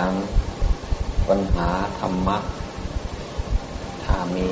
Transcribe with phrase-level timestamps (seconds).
[0.00, 0.12] าม
[1.28, 2.38] ปัญหาธรรมะ
[4.04, 4.46] ถ้ามี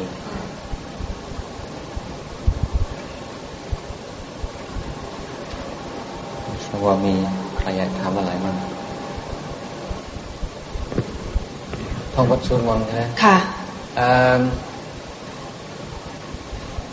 [6.65, 7.15] ชว่ามี
[7.59, 8.57] ใครอยากถามอะไรมั้ง
[12.13, 13.37] ท่องวัดสวดมนต์ใช่ไหมค่ะ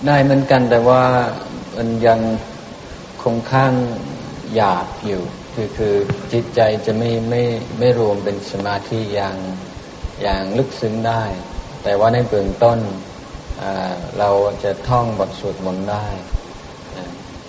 [0.06, 1.04] ได้เหมือนกันแต่ว่า
[1.76, 2.20] มันยัง
[3.22, 3.74] คงข้าง
[4.56, 5.22] หยาบอยู่
[5.56, 5.96] คือคือ
[6.34, 7.44] จิตใจจะไม่ไม่
[7.80, 9.38] ไม่รวมเป็นสมาธิอย่าง
[10.22, 11.24] อย่างลึกซึ้งได้
[11.84, 12.80] แต่ว่าในเบื้องต้น
[14.20, 14.30] เรา
[14.64, 16.06] จะท่องบทสวดมนต์ได้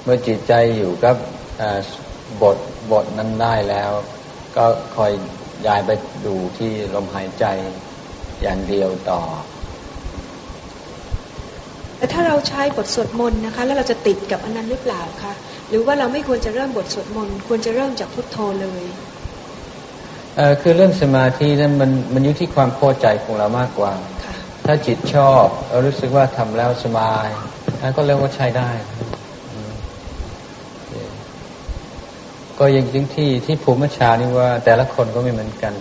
[0.05, 1.17] เมื่อจิตใจอยู่กับ
[2.43, 2.59] บท
[2.93, 3.91] บทนั้นได้แล้ว
[4.57, 4.65] ก็
[4.97, 5.13] คอย
[5.67, 5.91] ย้ายไป
[6.27, 7.45] ดูที่ลมหายใจ
[8.43, 9.23] อย่างเดียวต่อ
[11.97, 15.33] แต่ถ้าเราใช้บทสวดมนต์นะคะ แล้วเราจะติดกับอันนั้นหรือเปล่าคะ
[15.69, 18.85] หรือว่าเราไม่ควรจะเริ่มบทสวดมนต์ควรจะเริ่มจากพุทโธเลย
[20.37, 23.93] เออคือเรื่องสมาธินั้นมันมันอยู่ที่ความพอใจของเรามากกว่า
[24.67, 27.29] ถ้าจิตชอบเรารู้สึกว่าทำแล้วสบาย
[27.83, 28.71] นั่นก็เรียกว่าใช้ได้
[32.59, 35.75] ก็ยังจริงที่ที่ภูมิชานี่ว่า แต่ละคนก็ไม่เหมือนกัน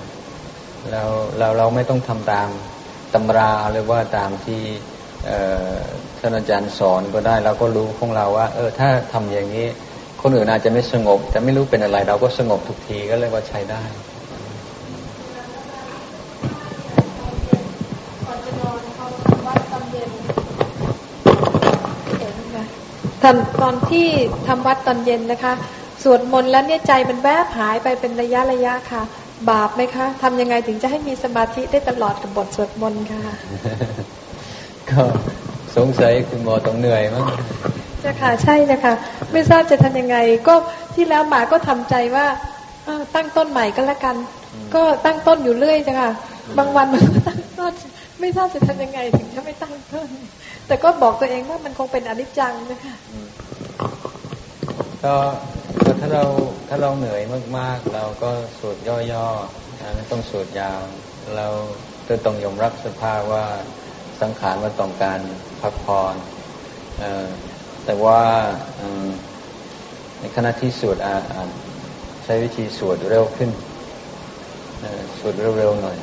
[0.92, 1.04] เรา
[1.38, 2.50] เราเราไม่ต้องทำตาม
[3.14, 4.62] ตำราหรือว่าตามที่
[6.20, 9.66] ท่านอาจารย์สอนก็ได้เราก็รู้ของเราว่า เออ ถ้าทำอย่างนี้
[10.22, 13.84] คนอื่นอาจจะไม่สงบ แต่ไม่รู้เป็นอะไร เราก็สงบทุกทีก็เลยว่าใช้ได้
[23.24, 24.08] ตอนตอนที่
[24.48, 25.54] ทำวัดตอนเย็นนะคะ
[26.04, 29.02] สวดมนต์แล้วเนี่ยใจมันแวบหายไปเป็นระยะระยะค่ะ
[29.50, 33.24] บาปไหมคะทำยังไงถึงจะให้มีสมาธิได้ตลอดกับบทสวดมนต์ค่ะ
[34.90, 35.02] ก็
[35.78, 37.26] สงสัยคุณหมอต้องเหนื่อยมั้ง
[38.04, 38.94] จะค่ะใช่นะคะ
[39.32, 40.56] ไม่ทราบจะทำยังไง ก็
[40.94, 42.26] ที่แล้วหมาก็ทำใจว่า
[43.16, 44.16] ตั้งต้นใหม่ก็แล้วกัน
[44.76, 46.12] ก็ตั้งต้นอยู่เรื่อยจ้ะค่ะ
[46.58, 47.74] บางวันมันก็ตั้งต้น
[48.20, 50.08] ไม่ทราบจะทำยังไงถึงจะไม่ตั้งต้น
[50.68, 52.96] แต่ก็บอกตัวเองว่ามันคงเป็นอนิจจังนะคะ
[55.04, 55.16] ก็
[56.00, 56.24] ถ้าเรา
[56.70, 57.22] ถ้าเราเหนื่อย
[57.58, 60.82] มากๆ เราก็สูดย่อๆไม่ต้องสูดยาว
[61.38, 61.48] เรา
[62.08, 63.46] จะต้องยอมรับสภาพว่า
[64.22, 65.20] สังขารมันต้องการ
[65.62, 66.16] พักผ่อน
[67.86, 68.22] แต่ว่า
[70.20, 70.98] ในขณะที่สวด
[72.24, 73.50] ใช้วิธีสวดเร็วขึ้น
[75.20, 75.98] สวดเร็วๆหน่อย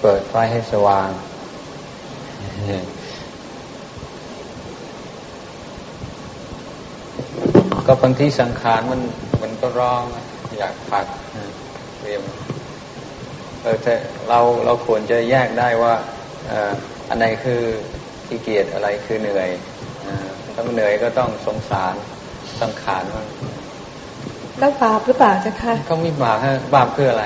[0.00, 1.08] เปิดไฟให้สว่าง
[7.86, 9.00] ก็บางทีสังขารมัน
[9.42, 10.02] มันก็ร้อง
[10.58, 11.06] อยากพัก
[12.02, 12.22] เรียม
[13.62, 13.94] เออแต่
[14.28, 15.94] เราเราควรจะแยกได้ว่า
[17.08, 17.60] อันไหนคือ
[18.26, 19.48] ขี้เกียจอะไรคือเหนื่อย
[20.54, 21.94] ถ้ามันเหนื่อยก็ต้องสงสาร
[22.60, 23.26] สังขารมัน
[24.58, 27.24] แล้วบาปหรือเปล่าจ๊ะคะก็มีบาปฮะบาปคืออะไร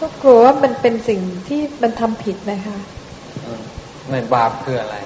[0.00, 2.78] ก็กลัวว่ามันเป็นสิ่งที่มันทำผิดนะคะ
[4.08, 4.96] ไม่บาปคืออะไร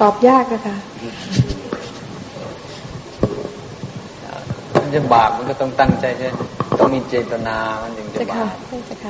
[0.00, 0.76] ตอบยากนะคะ
[4.88, 6.28] มันจะบาปมันก็ต้องตั้งใจใช่
[6.78, 8.54] ต้องมีเจตนามันถึงจะบาป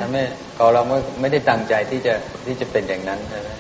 [0.01, 0.23] ถ้าไม่
[0.59, 2.15] ก็เราไม่ไม่ได้ตั้งใจที่จะ
[2.47, 3.51] ที่จะเป็นอย่างนั้นใช่ไหม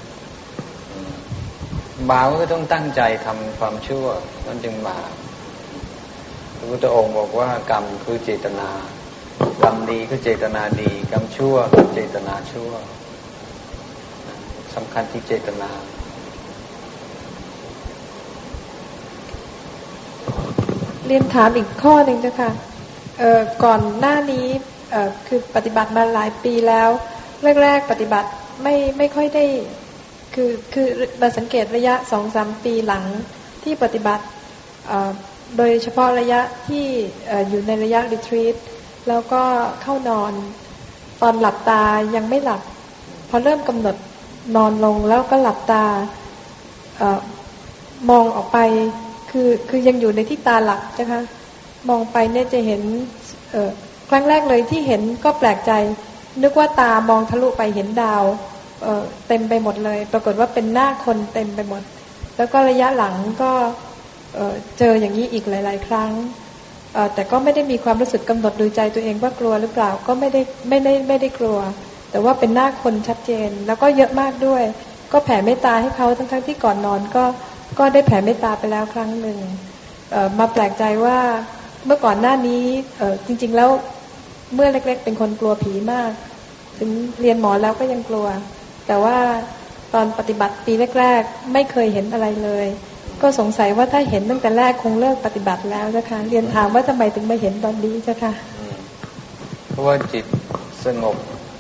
[2.11, 4.07] บาปก็ต้องตั้งใจทำความชั่ว
[4.47, 5.11] มันจึงบาป
[6.57, 8.69] พระพุทธองค์บอกว่ากรรมคือเจตนา
[9.63, 12.71] กรรมดีคือเจตนาดีกรรมชั่วคือเจตนาชั่ว
[14.75, 15.71] สำคัญที่เจตนา
[21.09, 22.51] เรียนถามอีกข้อหนึ่งเจ้าค่ะ
[23.65, 24.47] ก่อนหน้านี้
[25.27, 26.89] คือปฏิบัติมาหลายปีแล้ว
[27.63, 28.29] แรกๆปฏิบัติ
[28.63, 29.45] ไม่ไม่ค่อยได้
[30.35, 30.87] คือคือ
[31.21, 33.05] มาสังเกตระยะสองสามปีหลัง
[33.63, 34.25] ที่ปฏิบัติ
[35.57, 36.87] โดยเฉพาะระยะที่
[37.49, 38.57] อยู่ในระยะรีทรีต
[39.09, 39.43] แล้วก็
[39.83, 40.33] เข้านอน
[41.23, 41.83] ตอนหลับตา
[42.17, 42.63] ยังไม่หลับ
[43.29, 43.97] พอเริ่มกำหนด
[44.57, 45.85] นอนลงแล้วก็หลับตา
[48.11, 48.59] มองออกไป
[49.31, 51.23] คือคือยังอยู่ในที่ตาหลักนะคะ
[51.89, 52.83] มองไปเนี่ยจะเห็น
[53.51, 53.71] เออ
[54.11, 55.73] ครั้งแรกเลยที่เห็นก็แปลกใจ
[56.43, 58.25] นึกว่าตามองทะลุไปเห็นดาว
[58.83, 61.83] เออเต็มไปหมดเลย ปรากฏว่าเป็นหน้าคนเต็มไปหมด
[62.37, 63.51] แล้วก็ระยะหลังก็
[64.35, 66.11] เเจออย่างนี้อีกหลาย ๆ ครั้ง
[67.15, 71.59] แต่ก็ไม่ได้มีความรู้สึกกำหนดดูใจตัวเองว่ากลัวหรือเปล่าก็ไม่ได้ไม่ได้ไม่ได้กลัว
[72.11, 74.63] แต่ว่าเป็นหน้าคนชัดเจนแล้วก็เยอะมากด้วย
[75.13, 77.25] ก็แผ่เมตตาให้เขาทั้งๆที่ก่อนนอนก็
[77.79, 79.39] ก็ได้แผ่เมตตาไปแล้วครั้งหนึ่ง
[80.39, 81.19] มาแปลกใจว่า
[81.87, 82.63] เมื่อก่อนหน้านี้
[83.27, 83.71] จริง ๆ แล้ว
[84.55, 86.11] เมื่อเล็ก ๆ เป็นคนกลัวผีมาก
[86.79, 86.91] ถึง
[87.21, 88.27] เรียนหมอแล้วก็ยังกลัว
[88.87, 89.17] แต่ว่า
[89.95, 92.67] ตอนปฏิบัติปีแรก ๆ ไม่เคยเห็นอะไรเลย
[93.23, 98.33] ก็สงสัยว่าถ้าเห็นตั้งแต่แรกคงเลิกปฏิบัติแล้วนะคะเรียนถามว่าทำไมถึงมาเห็นตอนนี้จ้าค่ะ
[99.71, 100.25] เพราะว่าจิต
[100.85, 101.17] สงบ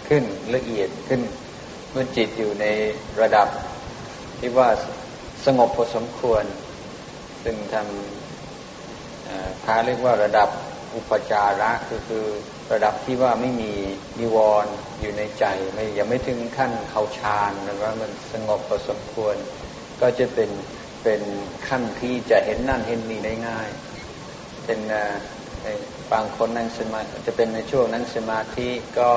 [0.08, 0.22] ขึ้น
[0.54, 1.20] ละเอียดขึ้น
[1.90, 2.66] เมื่อจิตอยู่ใน
[3.20, 3.48] ระดับ
[4.38, 4.68] ที่ว่า
[5.46, 6.44] สงบพอสมควร
[7.42, 10.48] ซึ่งทำพระเรียกว่าระดับ
[10.94, 12.24] อุปจาระก็คือ
[12.72, 13.72] ระดับที่ว่าไม่มี
[14.20, 19.36] นิวรณ์อยู่ในใจไม่ยังไม่ถึงขั้นเขาฌานนะว่ามันสงบพอสมควร
[20.00, 20.50] ก็จะเป็น
[21.02, 21.22] เป็น
[21.68, 23.68] ขั้นที่จะเห็นนั่นเห็นนี่ได้ง่าย
[24.64, 24.80] เป็น
[26.12, 28.68] บางคนนั่งสมาจะเป็นในช่วงนั่งสมาธิ
[28.98, 29.10] ก็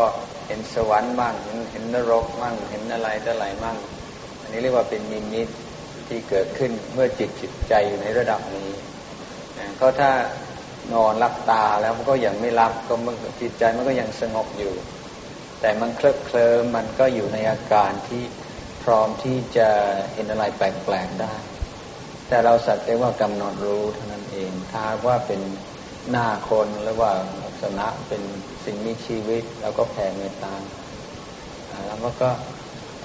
[0.47, 3.77] เห็นสวรรค์บ้างเห็นเห็นนรกบ้างเห็นอะไรต่ออะไรบ้าง
[4.41, 5.47] อันนี้เรียกว่าเป็นนิมิต
[6.11, 8.69] ที่เกิดขึ้นเมื่อจิตจิตใจอยู่ในระดับนี้
[9.79, 10.11] ก็ถ้า
[10.93, 14.73] นอนรับตาแล้วมันก็ยังไม่รับก็มันจิตใจมันก็ยังสงบอยู่
[15.61, 18.23] แต่มันเคลิบเคลิ้มมันก็อยู่ในอาการที่
[18.83, 19.69] พร้อมที่จะ
[20.13, 21.33] เห็นอะไรแปลกๆได้
[22.27, 25.41] แต่เราสักแต่ว่ากำหนดรู้เท่านั้นเอง ถ้าว่าเป็น
[26.09, 27.11] หน้าคนหรือว่า
[27.43, 28.21] ลักษณะเป็น
[28.65, 30.53] สิ่งมีชีวิต แล้วก็แผ่เมตตา
[31.87, 32.29] แล้วก็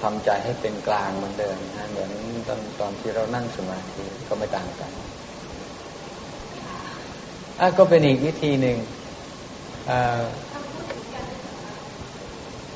[0.01, 2.11] ทำใจให้เป็นกลางเหมือนเดิมนะเหมือน
[2.47, 4.91] ตอนตอนที่เรานั่งสมาธิก็ไม่ต่างกัน
[7.59, 8.77] อะก็เป็นอีกวิธีหนึ่ง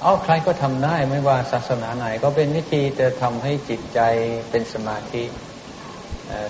[0.03, 3.99] อ๋อใครก็ทำได้ไม่ว่าศาสนาไหน ก็เป็นวิธีจะทำให้จิตใจ
[4.49, 5.23] เป็นสมาธิ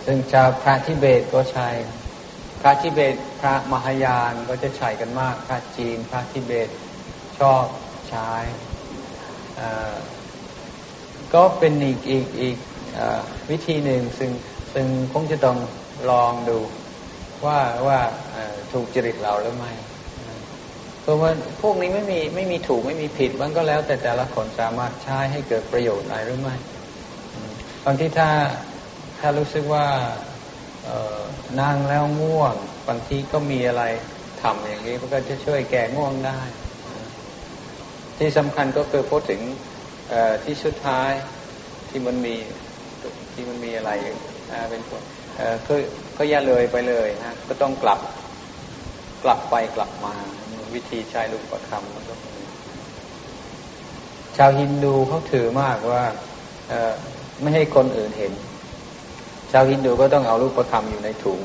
[0.05, 1.69] ซึ่งชาวพระทิเบตก็ใช้
[2.61, 6.69] พระทิเบตพระมหายานก็จะใช้กันมาก พระจีน พระทิเบต
[7.39, 7.65] ชอบ
[8.09, 8.31] ใช้
[11.33, 12.57] ก็เป็นอีกอีกอีก
[13.49, 14.31] วิธีหนึ่งซึ่ง
[14.73, 15.57] ซึ่งคงจะต้อง
[16.11, 16.59] ลองดู
[17.45, 17.99] ว่าว่า
[18.71, 19.71] ถูกจริตเราหรือไม่
[21.01, 21.31] เพราะว่า
[21.61, 26.55] พวกนี้ไม่มีไม่มีถูกไม่มีผิดมันก็แล้ว แต่แต่ละคนสามารถใช้ให้เกิดประโยชน์อะไรหรือไม่
[27.85, 28.29] บางที่ถ้า
[29.19, 29.85] ถ้ารู้สึกว่า
[31.61, 32.55] นั่งแล้วง่วง
[32.87, 33.83] บางทีก็มีอะไร
[34.41, 36.39] ทำอย่างนี้มันก็จะช่วยแก้ง่วงได้
[38.17, 39.41] ที่สำคัญก็คือพูดถึง
[40.45, 41.11] ที่สุดท้าย
[41.89, 42.35] ที่มันมี
[43.33, 43.91] ที่มันมีอะไร
[44.69, 45.01] เป็นคน
[45.67, 45.73] ก็
[46.17, 47.99] ก็อย่าเลยไปเลยนะก็ต้องกลับ
[49.23, 50.13] กลับไปกลับมา
[50.73, 52.15] วิธีใช้ลูกประคำมันก็
[54.37, 56.03] ชาวฮินดูเขาถือมากว่า
[57.41, 58.33] ไม่ให้คนอื่นเห็น
[59.51, 61.39] ชาวฮินดูก็ต้องเอาลูกประคำอยู่ในถุง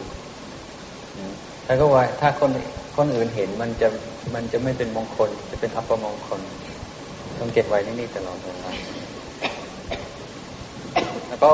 [1.66, 2.50] แล้วก็ว่าถ้าคน
[2.96, 3.88] คนอื่นเห็นมันจะ
[4.34, 6.40] มันจะไม่เป็นมงคล จะเป็นอัปมงคล
[7.38, 8.70] ต้องเก็บไว้ที่นี่ตลอดเวลา
[11.28, 11.50] แล้วก็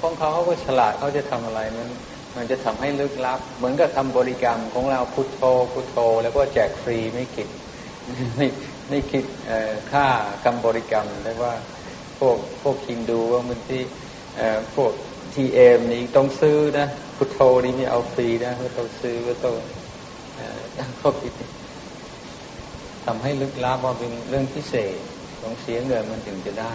[0.00, 1.88] ของเขาเขาก็ฉลาดเขาจะทำอะไรมัน
[2.36, 5.42] มันจะทำให้ลึกลับ เหมือนกับทำบริกรรมของเราพุทโธ
[5.72, 7.48] พุทโธ แล้วก็แจกฟรีไม่คิด
[8.36, 8.46] ไม่
[8.88, 9.24] ไม่คิด
[9.92, 10.06] ค่า
[10.44, 11.54] กรรมบริกรรมเรียกว่า
[12.18, 13.82] พวกพวกคินดูว่ามันที่
[14.76, 14.92] พวก
[15.34, 16.86] ทีเอ็มนี่ต้องซื้อนะ
[17.16, 19.54] พุทโธนี่ไม่เอาฟรีนะก็ต้องซื้อก็ต้อง
[20.98, 21.32] เขาคิด
[23.06, 24.96] ทำให้ลึกลับว่าเป็นเรื่องพิเศษ
[25.42, 26.72] ต้องเสียเงินมันถึงจะได้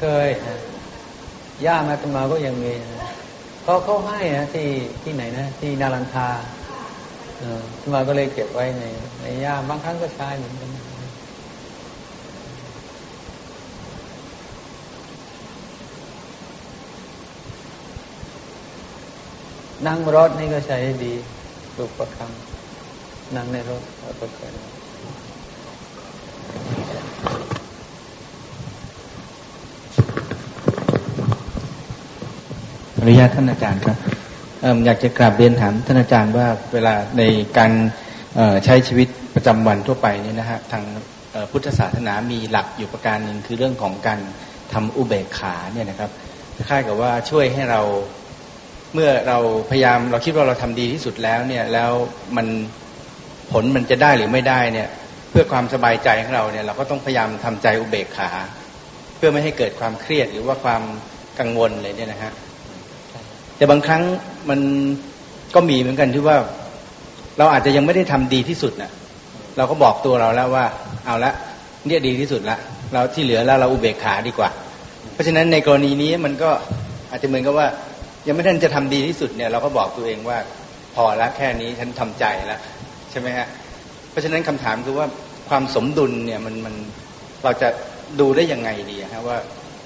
[0.00, 0.58] เคยนะ
[1.66, 3.10] ย่ามาตมาก็ยังมีนะ
[3.62, 4.68] เขาเขาให้นะที่
[5.02, 6.28] ที่ไหนนะ ที่นาลันทา
[7.38, 7.60] เออ
[7.94, 8.82] มาก็เลยเก็บไว้ใน
[9.22, 10.70] ในย่าบางครั้งก็ใช้เหมือนกัน
[19.86, 21.12] นั่งรถนี่ก็ใช้ดี
[21.78, 23.82] ลูกประคำนั่งในรถ
[24.20, 24.50] ก็เคย
[32.98, 33.96] อนุญาตท่านอาจารย์ครับ
[34.84, 37.22] อยากจะกราบเรียนถามท่านอาจารย์ว่าเวลาใน
[37.58, 37.72] การ
[38.64, 40.84] ใช้ชีวิตประจำวันทั่วไปนี่นะฮะทาง
[41.50, 44.20] พุทธศาสนามีหลักอยู่ประการหนึ่งคือเรื่องของการ
[44.72, 46.10] ทำอุเบกขาเนี่ยนะครับ
[46.56, 47.80] คล้ายกับว่าช่วยให้เรา
[48.94, 49.38] เมื่อเรา
[49.70, 51.90] พยายามเราคิดว่าเราทำดีที่สุดแล้วเนี่ยแล้ว
[52.36, 52.46] มัน
[53.52, 54.88] ผลมันจะได้หรือไม่ได้เนี่ย
[55.30, 58.30] เพื่อความสบายใจของเราเนี่ยเราก็ต้องพยายามทำใจอุเบกขา
[59.16, 60.82] เพื่อไม่ให้เกิดความเครียดหรือว่าความ
[61.38, 62.32] กังวลเลยเนี่ยนะฮะ
[63.56, 64.02] แต่บางครั้ง
[64.50, 64.60] มัน
[65.54, 66.36] ก็มีเหมือนกันที่ว่า
[67.38, 68.90] เราอาจจะยังไม่ได้ทำดีที่สุดนะ
[69.56, 70.64] เราก็บอกตัวเราแล้วว่า
[71.04, 71.32] เอาละ
[71.86, 72.56] เนี่ยดีที่สุดละ
[72.92, 74.50] เราที่เหลือแล้วเราอุเบกขาดีกว่า
[75.12, 76.50] เพราะฉะนั้นในกรณีนี้มันก็
[77.10, 77.66] อาจจะเหมือนกับว่า
[78.26, 80.38] ยังไม่ทันจะทำดีที่สุดเนี่ยเราก็บอกตัวเองว่า
[80.94, 82.60] พอละแค่นี้ฉันทำใจแล้ว
[83.10, 83.46] ใช่ไหมฮะ
[84.10, 85.06] เพราะฉะนั้นคำถามคือว่า
[85.48, 86.74] ความสมดุลเนี่ยมันมัน
[87.44, 87.68] เราจะ
[88.20, 89.38] ดูได้ยังไงดีฮะว่า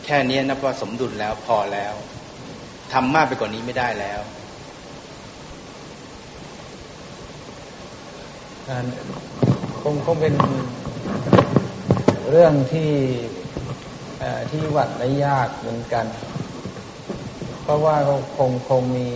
[0.05, 1.95] แค่นี้นับว่าสมดุลแล้วพอแล้ว
[2.93, 4.21] ทำมากไปกว่านี้ไม่ได้แล้ว
[9.83, 10.35] คงคงเป็น
[12.31, 12.93] เรื่องที่
[14.51, 16.05] ที่วัดได้ยากเหมือนกัน
[17.69, 17.97] เพราะว่า
[18.37, 19.09] คงคงมี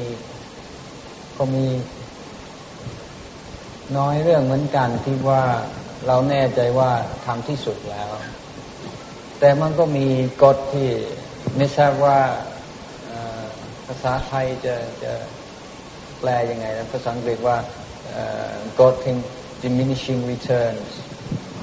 [1.37, 1.69] คงมี
[3.99, 5.45] น้อยเรื่องเหมือนกันที่ว่า
[6.07, 6.91] เราแน่ใจว่า
[7.27, 8.11] ทำที่สุดแล้ว
[9.39, 10.07] แต่มันก็มี
[10.43, 10.89] กฎที่
[11.57, 12.19] ไม่ทราบว่า
[13.87, 15.13] ภาษาไทยจะจะ
[16.19, 17.59] แปลยังไงนะภาษาอังกฤษว่า
[18.81, 19.19] กฎแห่ง
[19.63, 20.89] diminishing returns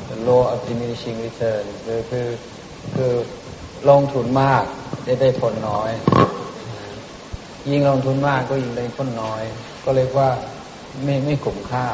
[0.09, 2.27] the law of diminishing returns คือคือ
[2.95, 3.13] คือ
[3.89, 4.63] ลงทุนมาก
[5.07, 5.91] จะได้ผลน้อย
[7.71, 9.43] ยิ่งลงทุนมากก็ยิ่งได้ผลน้อย
[9.85, 10.29] ก็เลยว่า
[11.03, 11.85] ไม่ไม่คุ้มค่า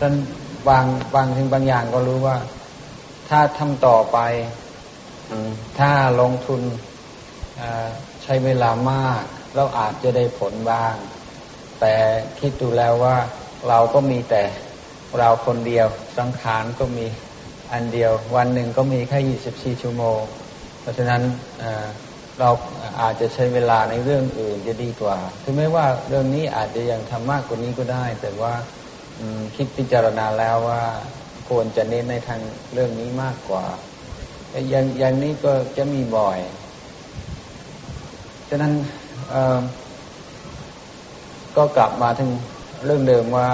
[0.00, 0.14] ท่าน
[0.68, 0.84] บาง
[1.14, 2.36] บางถึงบางอย่างก็รู้ว่า
[3.28, 4.18] ถ้าทำต่อไป
[5.78, 6.62] ถ้าลงทุน
[8.22, 9.22] ใช้เวลามาก
[9.54, 10.94] เราอาจจะได้ผลบ้าง
[11.80, 11.94] แต่
[12.38, 13.16] คิดดูแล้วว่า
[13.68, 14.42] เราก็มีแต่
[15.18, 15.86] เราคนเดียว
[16.18, 17.06] สังขารก็มี
[17.72, 20.20] อันเดียว วันหนึ่งก็มีแค่ยี่สิบสี่ชั่วโมง
[20.80, 21.22] เพราะฉะนั้น
[22.40, 22.50] เรา
[23.00, 28.52] อาจจะใช้เวลาในเรื่องอื่นจะดีกว่า ถึงแม้ว่าเรื่องนี้อาจจะยังทำมากกว่านี้ก็ได้ แต่ว่า
[29.56, 30.82] คิดพิจารณาแล้วว่า
[31.48, 32.40] ควรจะเน้นในทาง
[32.72, 33.64] เรื่องนี้มากกว่า
[34.70, 36.38] อย่างอย่างนี้ก็จะมีบ่อย
[38.48, 38.72] ฉะนั้น
[41.56, 42.30] ก็กลับมาถึง
[42.84, 43.50] เรื่องเดิมว่า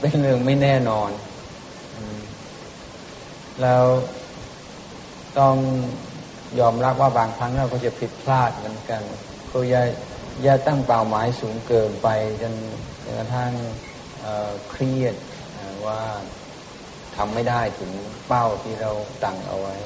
[0.00, 1.10] เป็นเรื่องไม่แน่นอน
[3.62, 3.84] แล้ว
[5.38, 5.56] ต้อง
[6.60, 9.02] ยอมรับว่าบางครั้งเราก็จะผิดพลาดเหมือนกัน
[9.50, 9.82] ก็อย่า
[10.42, 12.08] อย่าตั้งเป้าหมายสูงเกินไป
[12.42, 12.54] จน
[13.18, 13.52] กระทั่ง
[14.70, 15.14] เครียด
[15.86, 16.00] ว่า
[17.16, 17.92] ทำไม่ได้ถึง
[18.26, 18.90] เป้าที่เรา
[19.24, 19.76] ตั้งเอาไว้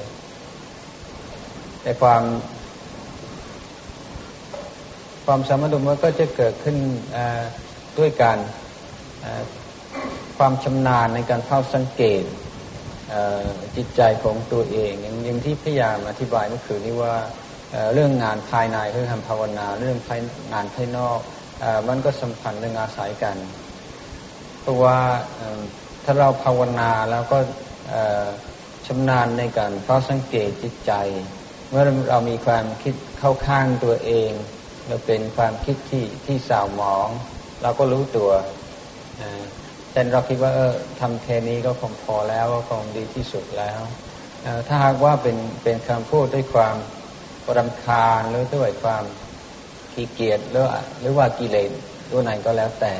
[1.81, 2.23] แต่ความ
[5.25, 6.77] ความสมดุลมันก็จะเกิดขึ้น
[7.97, 8.37] ด้วยการ
[10.37, 12.23] ความชำนาญในการเฝ้าสังเกต
[13.75, 17.15] จิตใจของตัวเองอย่างที่พยายามอธิบายเมื่อคืนนี้ว่า
[17.93, 19.97] เรื่องงานภายในเรื่องทำภาวนา เรื่อง
[20.53, 21.19] งานภายนอก
[21.87, 23.37] มันก็สัมพันธ์เรื่องอาศัยกัน
[24.61, 24.97] เพราะว่า
[26.03, 27.37] ถ้าเราภาวนาแล้วก็
[28.87, 30.91] ชำนาญในการเฝ้าสังเกตจิตใจ
[31.69, 34.31] เมื่อเรามีความคิดเข้าข้างตัวเอง
[34.87, 37.07] เราเป็นความคิดที่ที่สาวหมอง
[37.61, 38.31] เราก็รู้ตัว
[39.91, 43.79] แต่เราคิดว่าเออทำแค่นี้ก็คงพอแล้วก็คงดีที่สุดแล้ว
[44.67, 46.75] ถ้าหากว่าเป็นเป็นคำพูดด้วยความ
[47.57, 49.03] รำคาญหรือด้วยความ
[49.93, 50.65] ขี้เกียจหรือ
[50.99, 51.71] หรือว่ากิเลส
[52.09, 52.93] ตัวยไหนก็แล้วแต่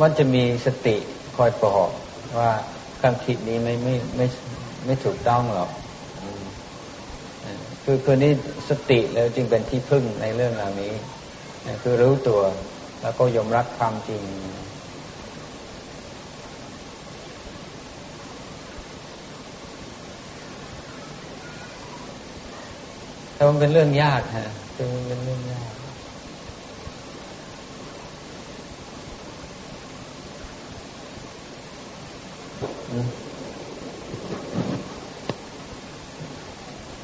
[0.00, 0.96] มันจะมีสติ
[1.36, 1.88] คอยบอก
[2.38, 2.50] ว่า
[3.00, 4.26] ความคิดนี้ไม่ไม่ไม่
[4.84, 5.70] ไม่ถูกต้องหรอก
[7.84, 8.32] คือคือนี่
[8.68, 10.94] สติแล้วจึงเป็นที่พึ่งในเรื่องเหล่านี้
[11.82, 12.40] คือรู้ตัว
[13.02, 14.22] แล้วก็ยอมรับความจริง
[23.50, 25.74] มันเป็นเรื่องยากฮะเป็นเป็นเรื่องยาก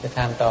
[0.03, 0.49] จะทำต่อ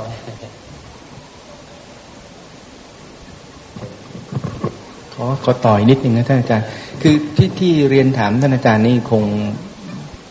[5.13, 6.67] ขอขอต่อยนิดหนึ่งนะท่านอาจารย์
[7.01, 9.23] คือที่ที่เรียนถามท่านอาจารย์นี่คง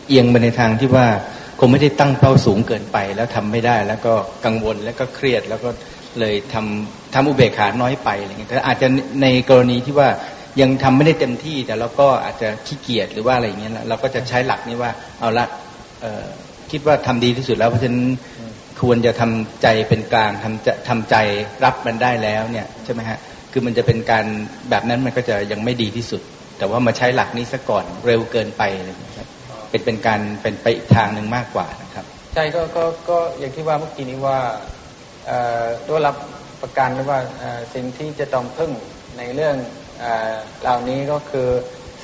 [0.07, 1.07] เอียงไปในทางที่ว่า
[1.59, 4.13] คงไม่ได้ตั้งเป้าสูงเกินไป แล้วทำไม่ได้ แล้วก็
[4.45, 5.69] กังวลแล้วก็เครียดแล้วก็
[6.19, 8.87] เลยทำทำอุเบกขาน้อยไปอะไรเงี้ยแต่อาจจะ
[9.21, 10.09] ในกรณีที่ว่า
[10.61, 15.45] ยังทำไม่ได้เต็มที่ แต่เราก็อาจจะขี้เกียจหรือว่าอะไรเงี้ยเราก็จะใช้หลักนี้ว่าเอาละ
[16.71, 18.05] คิดว่าทำดีที่สุดแล้วเพราะฉะนั้น
[18.81, 21.15] ควรจะทำใจเป็นกลางทำจะทำใจ
[21.63, 23.19] รับมันได้แล้วเนี่ยใช่ไหมฮะ
[23.51, 24.25] คือมันจะเป็นการ
[24.69, 26.21] แบบนั้นมันก็จะยังไม่ดีที่สุด
[26.57, 29.08] แต่ว่ามาใช้หลักนี้ซะก่อนเร็วเกินไปอะไรเงี้ย
[29.69, 34.39] เป็นเป็นการเป็นไปอีกทางหนึ่งมากกว่านะครับ ใช่ก็ก็ก็อย่างที่ว่าเมื่อกี้นี้ว่า
[35.87, 36.15] ด้วยรับ
[36.61, 37.19] ประกันว่า
[37.73, 38.71] สิ่งที่จะต้องพึ่ง
[39.17, 39.55] ในเรื่อง
[40.61, 41.49] เหล่านี้ก็คือ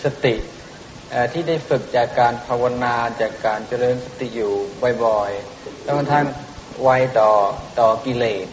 [0.03, 0.36] สติ
[1.34, 4.53] ที่ได้ฝึกจากการภาวนาจากการเจริญสติอยู่
[5.03, 6.25] บ่อยๆแล้วท่าน
[6.84, 7.31] ไวต่อ
[7.79, 8.48] ต่อกิเลส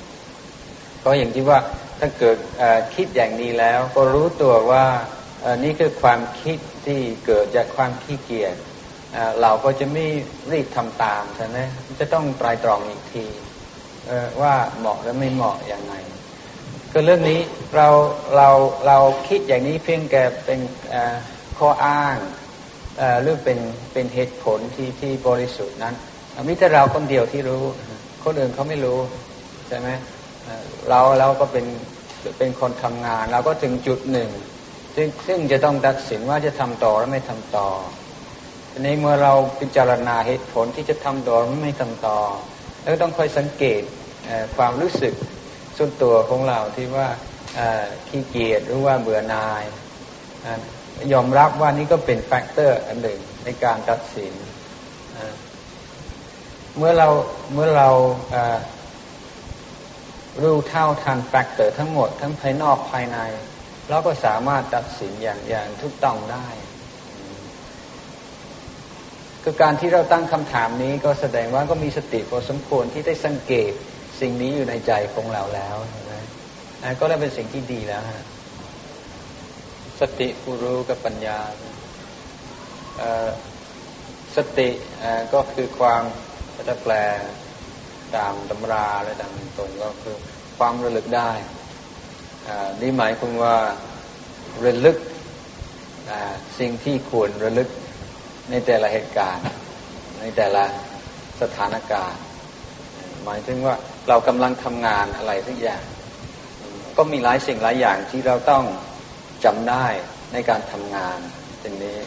[1.04, 1.58] ก็อย่างที่ว่า
[2.00, 2.36] ถ้าเกิด
[2.94, 4.86] คิดอย่างนี้แล้ว ก็รู้ตัวว่า
[5.64, 8.56] นี่คือความคิดที่เกิดจากความขี้เกียจ
[9.42, 10.04] เราก็จะไม่
[10.52, 11.58] รีบทำตามใช่ไหม
[12.00, 13.24] จะต้องตรตรองอีกที
[14.40, 15.94] ว่าเหมาะและไม่เหมาะอย่างไง
[16.92, 17.40] ก็เรื่องนี้
[17.76, 17.88] เรา
[18.36, 18.48] เรา
[18.86, 20.60] เราคิดอย่างนี้เพียงแค่เป็น
[21.58, 22.16] ข้ออ้าง
[23.22, 23.58] หรือเป็น
[23.92, 25.94] เป็นเหตุผลที่ที่บริสุทธิ์นั้น
[26.48, 27.64] มิแต่เราคนเดียวที่รู้
[28.24, 28.98] คนอื่นเขาไม่รู้
[29.68, 29.88] ใช่ไหม
[30.88, 31.66] เราเราก็เป็น
[32.38, 34.30] เป็นคนทำงาน เราก็ถึงจุดหนึ่ง
[34.94, 37.68] ซึ่งซึ่งจะต้องตัดสินว่าจะทำต่อหรือไม่ทำต่อ
[38.74, 42.18] ทีนี้เมื่อเราพิจารณาเหตุผลที่จะทำต่อไม่ทำต่อ
[42.82, 43.82] แล้วต้องคอยสังเกต
[44.56, 45.14] ความรู้สึก
[45.76, 47.08] ส่วนตัวของเราที่ว่า
[48.08, 49.64] ขี้เกียจหรือว่าเบื่อหน่าย
[51.12, 54.34] ยอมรับว่านี่ก็เป็น factor อันหนึ่งในการตัดสิน
[56.76, 57.08] เมื่อเรา
[57.54, 57.88] เมื่อเรา
[60.42, 63.18] รู้เท่าทันแฟกเตอร์ทั้งหมดทั้งภายนอกภายใน
[63.88, 66.46] เราก็สามารถตัดสินอย่างอย่างทุกต้องได้
[69.42, 73.72] คือการที่เราตั้งคำถามนี้ก็แสดงว่าก็มีสติพอสมควรที่ได้สังเกต
[74.20, 76.12] สิ่งนี้อยู่ในใจของเราแล้วใช่ไหม
[77.00, 78.24] ก็ได้เป็นสิ่งที่ดีแล้วฮะ
[80.00, 81.38] สติผู้รู้กับปัญญา
[84.36, 84.70] สติ
[85.34, 86.02] ก็คือความ
[86.68, 86.94] จะแปล
[88.16, 90.16] ตามตำราและตามตรงก็คือ
[90.58, 91.30] ความระลึกได้
[92.80, 93.56] นี่หมายความว่า
[94.64, 94.96] ระลึก
[96.58, 97.68] สิ่งที่ควรระลึก
[98.50, 99.46] ในแต่ละเหตุการณ์
[100.20, 100.64] ในแต่ละ
[101.40, 102.22] สถานการณ์
[103.24, 103.74] หมายถึงว่า
[104.08, 105.82] เรากำลังทำงานอะไรทุกอย่าง
[106.96, 108.64] ก็มีหลายสิ่งหลายอย่างที่เราต้อง
[109.44, 109.86] จำได้
[110.32, 111.18] ในการทำงาน
[111.58, 111.98] เช่นนี้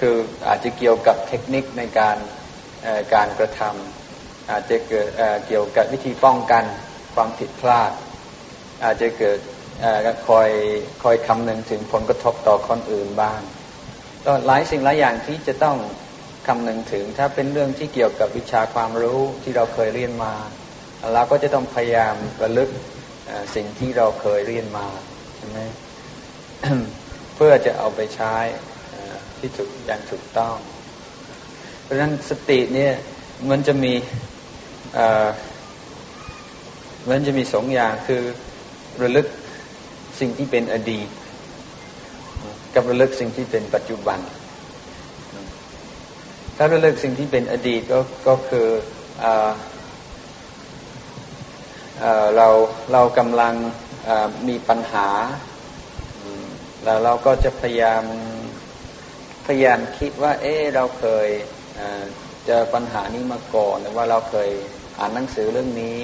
[0.00, 0.16] คือ
[0.48, 2.16] อาจจะเกี่ยวกับเทคนิคในการ
[3.14, 5.08] การกระทำอาจจะเกิด
[5.46, 6.64] เกี่ยวกับวิธีป้องกัน
[7.14, 7.92] ความผิดพลาด
[8.84, 9.38] อาจจะเกิด
[10.28, 10.50] คอย
[11.02, 13.40] คอยคำนึงถึงผลกระทบต่อคนอื่นบ้าง
[14.26, 15.76] ก็หลายสิ่งหลายอย่างที่จะต้อง
[16.46, 20.34] คำนึงถึง ถ้าเป็นเรื่องที่เกี่ยวกับวิชาความรู้ที่เราเคยเรียนมา
[21.14, 22.70] เราก็จะต้องพยายามระลึก
[23.54, 24.86] สิ่งที่เราเคยเรียนมา
[25.36, 25.58] ใช่ไหม
[27.34, 28.34] เพื่อจะเอาไปใช้
[29.38, 30.56] ที่ถูกอย่างถูกต้อง
[31.82, 32.92] เพราะฉะนั้นสติเนี่ย
[33.50, 33.92] มันจะมี
[37.10, 38.22] มันจะมีสองอย่างคือ
[39.02, 39.26] ระลึก
[40.20, 41.08] สิ่งที่เป็นอดีต
[42.74, 44.18] กับระลึกสิ่งที่เป็นปัจจุบัน
[46.56, 48.68] ถ้าระลึกสิ่งที่เป็นอดีตก็ก็คือ
[49.24, 49.26] อ
[52.36, 52.48] เรา
[52.92, 53.54] เรากำลัง
[54.48, 55.08] มีปัญหา
[56.84, 58.04] แล้วเราก็จะพยายาม
[59.46, 61.28] พยายามคิดว่า เออเราเคย
[62.46, 64.50] เจอปัญหานี้มาก่อนหรือว่าเราเคย
[64.98, 65.98] อ่านหนังสือเรื่องนี้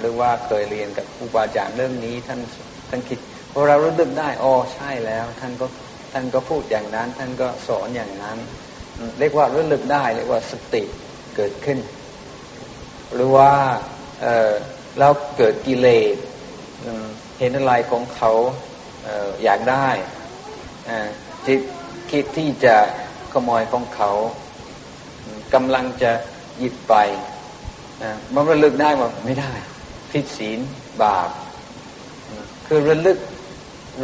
[0.00, 2.40] หรือว่าเคยเรียนกับครูบาอาจารย์เรื่องนี้ท่าน
[2.88, 3.18] ท่านคิด
[3.52, 5.66] พอเรารู้ดึกได้อ๋อใช่แล้ว ท่านก็
[6.12, 8.38] ท่านก็พูดอย่างนั้น ท่านก็สอนอย่างนั้น
[9.18, 10.82] เรียกว่ารู้ลึกได้ เรียกว่าสติ
[11.36, 11.78] เกิดขึ้น
[13.14, 13.50] หรือว่า
[14.20, 16.16] เเราเกิดกิเลส
[17.38, 18.32] เห็นอะไรของเขา
[19.44, 19.88] อยากได้
[21.46, 21.60] จิต
[22.10, 22.76] คิดที่จะ
[23.32, 24.10] ขโมยของเขา
[25.54, 26.12] กำลังจะ
[26.58, 26.94] หยิบไป
[28.34, 29.52] มันระลึกได้ว่าไม่ได้
[30.10, 30.60] ผิดศีล
[31.02, 31.30] บาป
[32.66, 33.18] คือระลึก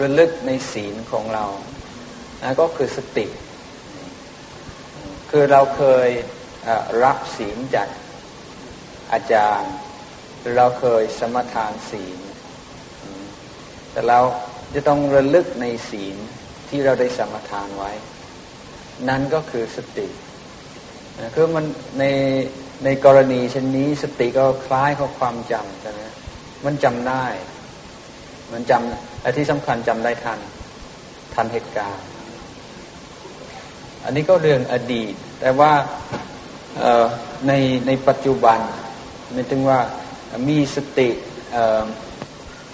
[0.01, 1.44] ระลึกในศีลของเรา
[2.42, 3.27] นะก็คือสติ
[5.31, 6.09] คือเราเคย
[7.03, 7.88] รับศีลจาก
[9.12, 9.72] อาจารย์
[10.57, 12.18] เราเคยสมทานศีล
[13.92, 14.20] แต่เรา
[14.75, 16.16] จะต้องระลึกในศีล
[16.68, 17.92] ที่เราได้สมทานไว้
[19.09, 20.09] นั่นก็คือสติ
[21.35, 21.64] คือมัน
[21.99, 22.05] ใน
[22.85, 26.03] ในกรณีเช่นนี้สติก็คล้ายกับความจำใช่ไหม
[26.64, 27.25] มันจำได้
[28.53, 30.39] มันจำ และที่สำคัญจำได้ทัน
[31.35, 32.07] ทันเหตุการณ์
[34.05, 35.73] อันนี้ก็เรื่องอดีต แต่ว่า
[37.47, 37.53] ใน
[37.87, 38.59] ในปัจจุบัน
[39.33, 39.81] ไม่ถึงว่า
[40.49, 41.09] มีสติ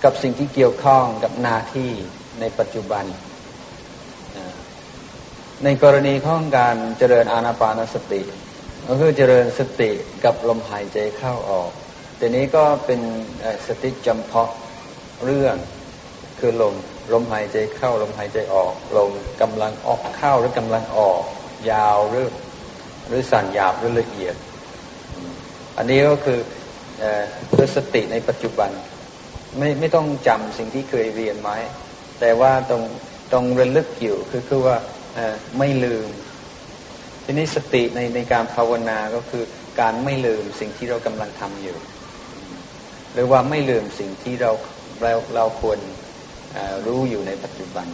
[0.05, 1.91] กับสิ่งที่เกี่ยวข้องกับหน้าที่
[2.41, 3.05] ในปัจจุบัน
[5.65, 8.21] ในกรณีของการเจริญอานาปานสติ
[8.89, 9.91] ก็คือเจริญสติ
[10.25, 11.71] กับลมหายใจเข้าออก
[12.17, 13.01] แต่นี้ก็เป็น
[13.67, 14.51] สติจำเพาะ
[15.27, 15.57] เรื่อง
[16.45, 16.75] คือลม
[17.13, 21.23] ลมหายใจเข้าลมหายใจออกลมกำลังออกเข้าหรือกำลังออก
[21.71, 22.29] ยาวหรือ
[23.09, 24.35] หรือสั่นหยาบหรือละเอียด
[25.77, 26.41] อันนี้ก็คือ
[27.55, 28.71] คือสติในปัจจุบัน
[29.59, 31.59] ไม่ไม่ต้องจำสิ่งที่เคยเรียนไว้
[32.21, 32.83] แต่ว่าต้อง
[33.33, 34.77] ต้องระลึกอยู่คือคือว่า
[35.59, 36.07] ไม่ลืม
[37.25, 39.45] ทีนี้สติในในการภาวนาก็คือ
[39.81, 41.77] การไม่ลืมสิ่งที่เรากำลังทำอยู่
[43.13, 44.53] หรือว่าไม่ลืมสิ่งที่เรา
[45.03, 45.79] เราเราควร
[46.87, 47.87] รู้อยู่ในปัจจุบัน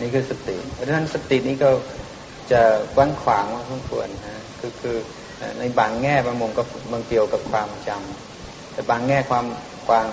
[0.00, 1.70] นี่คือสติ เพราะฉะนั้นสตินี้ก็
[2.52, 2.62] จะ
[2.96, 4.96] กว้างขวางว่าสมควรนะคือคือ
[5.58, 9.46] ในบางแง่บางมุมก็มันเกี่ยวกับความจำแต่บางแง่ความ
[9.88, 10.06] กวาง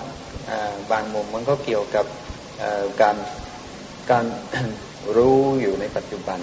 [0.91, 2.05] บางมุมมันก็เกี่ยวกับ
[3.01, 3.17] การ
[4.11, 4.25] การ
[5.17, 6.39] รู้อยู่ในปัจจุบัน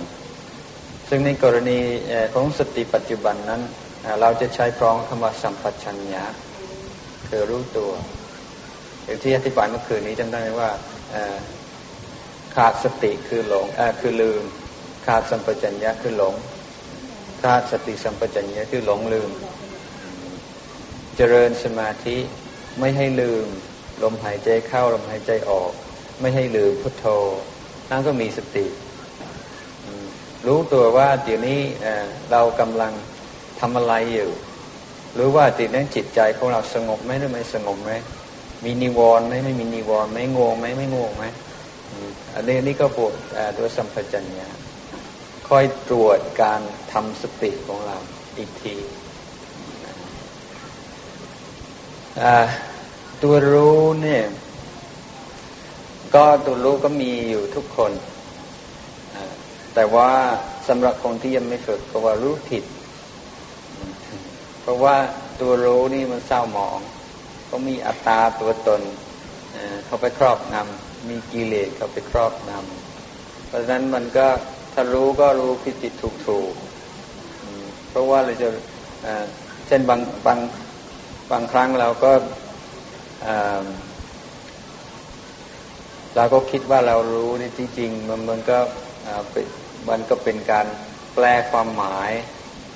[1.08, 1.78] ซึ่งในกรณี
[2.34, 3.62] ของสติปัจจุบันนั้น
[4.20, 6.24] เราจะใช้พร้องคำว่าสัมปชัญญะ
[7.28, 7.90] คือรู้ตัว
[9.22, 10.70] ที่อธิบายเมื่อคืนนี้จำได้ไหมว่า
[12.56, 13.66] ขาดสติคือหลง
[14.00, 14.42] คือลืม
[15.06, 16.34] ขาดสัมปชัญญะคือหลง
[17.42, 19.30] ขาดสติสัมปชัญญะคือหลงลืม
[21.16, 22.16] เจริญสมาธิ
[22.78, 23.46] ไม่ให้ลืม
[24.02, 25.70] ลมหายใจเข้าลมหายใจออก
[26.20, 27.06] ไม่ให้ลืมพุทโธ
[27.90, 28.66] นั่นก็มีสติ
[30.46, 31.60] รู้ตัวว่าเดี๋ยวนี้
[32.30, 32.92] เรากำลัง
[33.60, 34.30] ทำอะไรอยู่
[35.14, 37.92] หรือว่าติดนั้นจิตใจของเราสงบไหมหรือไม่สงบไหม
[38.64, 41.24] มีนิวรณ์ไหมไม่มีนิวรณ์ไหมงงไหมไม่งงไหม
[42.34, 43.12] อันนี้นี่ก็ปวด
[43.56, 44.48] ตัวสัมปชัญญะ
[45.48, 46.60] คอยตรวจการ
[46.92, 47.96] ทำสติของเรา
[48.38, 48.76] อีกที
[53.22, 54.24] ตัวรู้เนี่ย
[56.14, 57.92] ก็ตัวรู้ก็มีอยู่ทุกคน
[59.74, 60.10] แต่ว่า
[60.68, 62.64] สำหรับคนที่ยังไม่ฝึกก็ว่ารู้ผิด
[64.60, 64.96] เพราะว่า
[65.40, 66.80] ตัวรู้นี่มันเศร้าหมอง
[67.50, 68.82] ก็มีอัตตาตัวตน
[69.86, 74.26] เขาไปครอบงำมีกิเลสเขาไปครอบงำเพราะฉะนั้นมันก็
[74.72, 76.52] ถ้ารู้ก็รู้ผิดผิดถูกถูก
[77.90, 78.48] เพราะว่าเราจะ
[79.66, 80.38] เช่นบางบาง
[81.30, 82.12] บางครั้งเราก็
[86.16, 88.58] เราก็คิดว่าเรารู้นี่จริง ๆ มันมันก็
[89.88, 90.66] มันก็เป็นการ
[91.14, 92.10] แปลความหมาย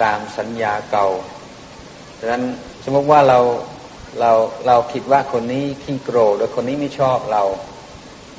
[0.02, 1.08] ตามสัญญาเก่า
[2.18, 2.44] ดังนั้น
[2.84, 3.38] สมมติว่าเรา
[4.20, 4.32] เรา
[4.66, 7.42] เราคิดว่าคนนี้ขี้โกรธหรือคนนี้ไม่ชอบเรา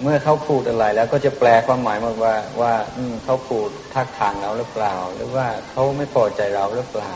[0.01, 7.13] เมื่อเขาพูดอะไร แล้วก็จะแปลความหมายมาว่าว่า อืมเขาพูดทักทางเราหรือเปล่า หรือว่าเขาไม่พอใจเราหรือเปล่า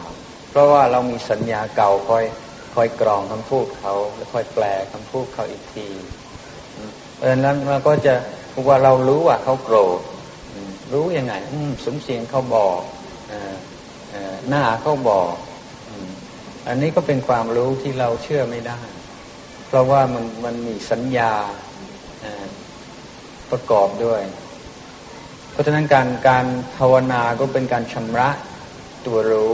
[0.49, 2.25] เพราะว่าเรามีสัญญาเก่าคอย
[2.75, 5.87] คอยกรองคำพูดเขาแล้วคอยแปลคำพูดเขาอีกที
[7.15, 8.13] เพราะนั้นเราก็จะ
[8.67, 9.99] ว่าเรารู้ว่าเขาโกรธ
[10.93, 11.33] รู้ยังไง
[11.85, 12.79] สมเสียงเขาบอก
[14.49, 15.33] หน้าเขาบอก
[16.69, 18.79] อันนี้ก็เป็นความรู้ที่เราเชื่อไม่ได้
[19.67, 21.33] เพราะว่ามันมันมีสัญญา
[23.51, 24.21] ประกอบด้วย
[25.51, 26.45] เพราะฉะนั้นการการ
[26.77, 28.29] ภาวนาก็เป็นการชำระ
[29.05, 29.51] ตัวรู้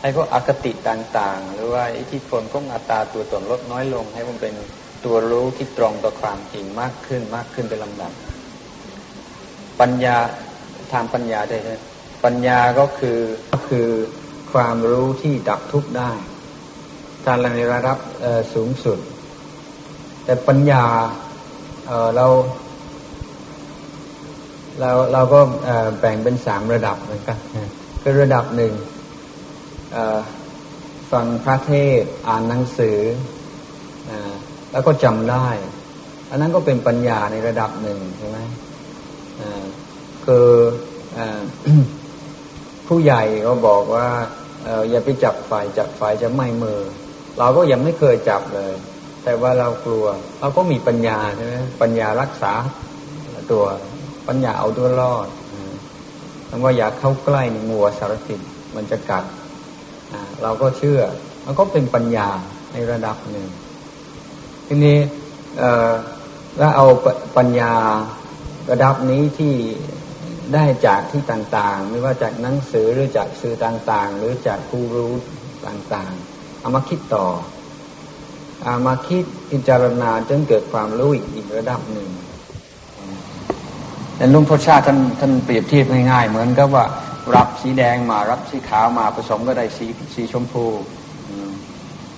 [0.00, 4.54] ให้พวกอคติต่างๆ หรือว่าอิทธิพลของอัตตาตัวตนลดน้อยลง ให้มันเป็น
[5.04, 8.12] ตัวรู้ที่ตรงต่อความจริงมากขึ้นมากขึ้นเป็นลำดับ
[9.80, 10.16] ปัญญา
[10.92, 11.70] ทางปัญญาได้ไหม
[12.24, 13.18] ปัญญาก็คือ
[13.52, 13.88] ก็คือ
[14.56, 16.10] ความรู้ที่ดับทุกข์ได้
[17.26, 17.98] การในระดับ
[18.54, 18.98] สูงสุด
[20.24, 20.84] แต่ปัญญา
[21.86, 22.26] เเรา
[24.80, 25.40] เราเราก็
[26.00, 27.38] แบ่งเป็นสามระดับเหมือนกัน
[28.02, 28.72] คือระดับหนึ่ง
[31.12, 32.98] ฟังพระเทศอ่านหนังสือ
[34.72, 35.48] แล้วก็จำได้
[36.30, 38.38] อันนั้นก็เป็นปัญญาในระดับหนึ่งใช่ไหม
[40.24, 40.48] คือ
[41.18, 41.20] อ
[42.88, 44.08] ผู้ใหญ่ก็บอกว่า
[44.90, 46.80] อย่าไปจับไฟจับไฟจะไหม้มือ
[47.38, 48.74] เราก็ยังไม่เคยจับเลย
[49.24, 50.06] แต่ว่าเรากลัว
[50.40, 52.52] เราก็มีปัญญาใช่ไหมปัญญารักษา
[53.52, 53.64] ตัว
[54.28, 55.28] ปัญญาเอาตัวรอด
[56.48, 58.40] คำว่าอยากเข้าใกล้งัวสารพิษ
[58.76, 59.24] มันจะกัด
[60.42, 61.00] เราก็เชื่อ
[61.44, 62.28] มันก็เป็นปัญญา
[62.72, 63.46] ในระดับหนึ่ง
[64.66, 64.98] ทีนี้
[66.58, 66.86] แล้วเอา
[67.36, 67.72] ปัญญา
[68.70, 69.54] ระดับนี้ที่
[70.54, 75.12] ได้จากที่ต่างๆ ไม่ว่าจากหนังสือหรือจากสื่อต่างๆ หรือจากผู้รู้
[75.66, 77.26] ต่างๆ เอามาคิดต่อ
[78.64, 82.08] เอามาคิดพิจารณาจนเกิดความรู้อีกระดับหนึ่ง
[84.16, 86.84] แต่ลุงพ่อชาติท่านท่านเปรียบเทียบง่ายๆ เหมือนกับว่า
[87.34, 90.64] รับสีแดงมารับสีขาวมาผสมก็ได้สีสีชมพู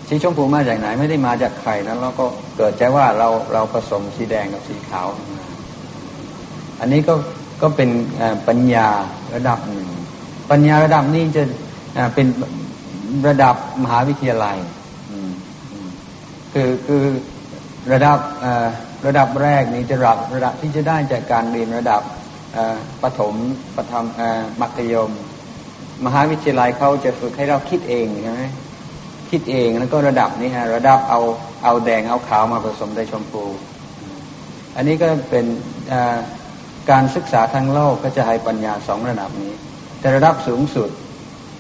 [0.09, 5.09] สีชมพูมาจากไหนไม่ได้มาจากใครนะแล้วก็เกิดใจว่าเราเราผสมสีแดงกับสีขาว
[6.81, 7.15] อันนี้ก็
[7.63, 7.91] ก็เป็น
[8.49, 8.89] ปัญญา
[9.35, 9.89] ระดับหนึ่ง
[10.51, 11.43] ปัญญาระดับนี้จะ
[12.15, 12.27] เป็น
[13.29, 14.59] ระดับมหาวิทยาลัย
[16.53, 17.05] คือคือ
[17.93, 18.19] ระดับ
[19.07, 22.03] ระดับแรกนี้จะระดับระดับที่จะได้จากการเรียนระดับ
[23.03, 23.35] ปฐม
[23.77, 24.05] ปฐม
[24.61, 25.11] มัธยม
[26.05, 28.43] มหาวิทยาลัยเขาจะฝึกให้เราคิดเองใช่ไหม
[29.31, 31.21] คิดเองแล้วก็ระดับนี้ฮะระดับเอา
[31.65, 33.45] เอาแดงเอาขาวมาผสมได้ชมพู
[34.77, 35.45] อันนี้ก็เป็น
[36.91, 39.55] การศึกษาทางโลกก็จะให้ปัญญาสองระดับนี้
[40.01, 40.91] แต่ระดับสูงสุด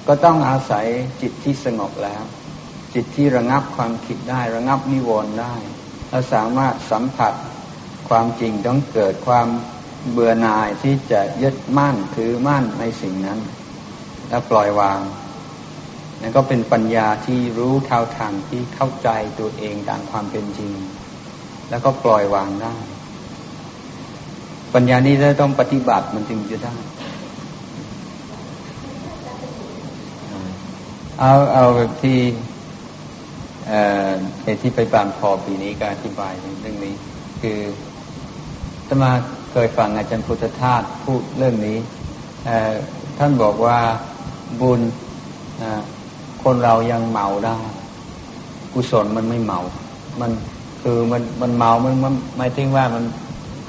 [0.08, 0.86] ก็ต้องอาศัย
[1.20, 2.22] จิตที่สงบแล้ว
[2.94, 5.54] จิตที่ระงับความคิดได้ระงับนิวรณ์ได้
[6.10, 7.34] เราสามารถสัมผัส
[8.08, 9.48] ความจริงต้องเกิดความ
[10.10, 13.40] เบื่อหน่ายที่จะยึดมั่นถือมั่นในสิ่งนั้น
[14.28, 15.00] แล้วปล่อยวาง
[16.20, 20.72] นั่นก็เป็นปัญญาที่รู้เท่าทันที่เข้าใจตัวเองตามความเป็นจริง
[21.70, 22.76] แล้วก็ปล่อยวางได้
[24.74, 26.74] ปัญญานี้จะต้องปฏิบัติมันจึงจะได้
[31.20, 32.18] เอาเอาแบบที่
[33.66, 34.10] เอ่อ
[34.62, 36.94] ที่ไปบานพอปีนี้ก็อธิบายเรื่องนี้
[37.40, 37.58] คือ
[38.88, 39.10] สมา
[39.52, 41.78] เคยฟังอาจารย์พุทธทาสพูดเรื่องนี้
[43.18, 43.78] ท่านบอกว่า
[44.60, 44.80] บุญ
[46.42, 47.56] คนเรายังเมาได้
[48.72, 49.60] กุศลมันไม่เมา
[50.20, 50.30] มัน
[50.82, 53.04] คือมันมันเมามันมันหมายถึงว่ามัน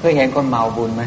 [0.00, 1.02] เคยเห็นคนเมาบุญไหม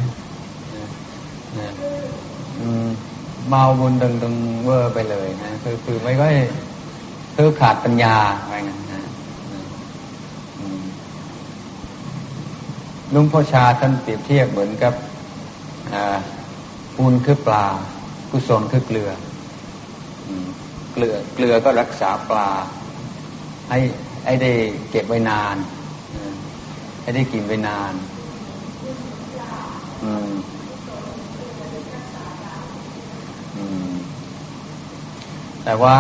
[3.50, 6.26] เมาบุญดึงดึงเวอร์ไปเลยนะคือคือไม่ก็
[7.36, 9.02] คือขาดปัญญาอะไรเงี้ยนะ
[13.14, 14.94] ลุงพ่อชาท่านเปรียบเทียบเหมือนกับ
[16.98, 17.66] บุญคือปลา
[18.32, 19.12] กุศลคือเกลือ
[20.94, 22.50] เกลือเกลือก็รักษาปลา
[23.70, 23.80] ให้
[24.26, 24.52] ให้ได้
[24.90, 25.56] เก็บไว้นาน
[27.02, 27.94] ให้ได้กินไว้นาน
[30.04, 33.92] อืม
[35.64, 35.98] แต่ว่า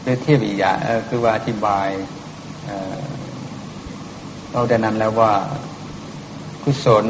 [0.00, 0.76] เปรียบเทียบอีกอย่าง
[1.08, 1.88] คือว่าอธิบาย
[4.50, 5.32] เราแต่นั้นแล้วว่า
[6.64, 7.06] กุศล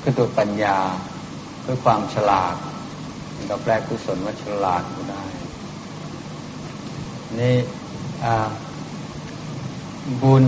[0.00, 0.78] คือตัวปัญญา
[1.64, 2.56] คือความฉลาด
[3.50, 5.22] ก็แปลกุศลว่าฉลาดก็ได้
[7.40, 7.56] นี่
[10.22, 10.44] บุญ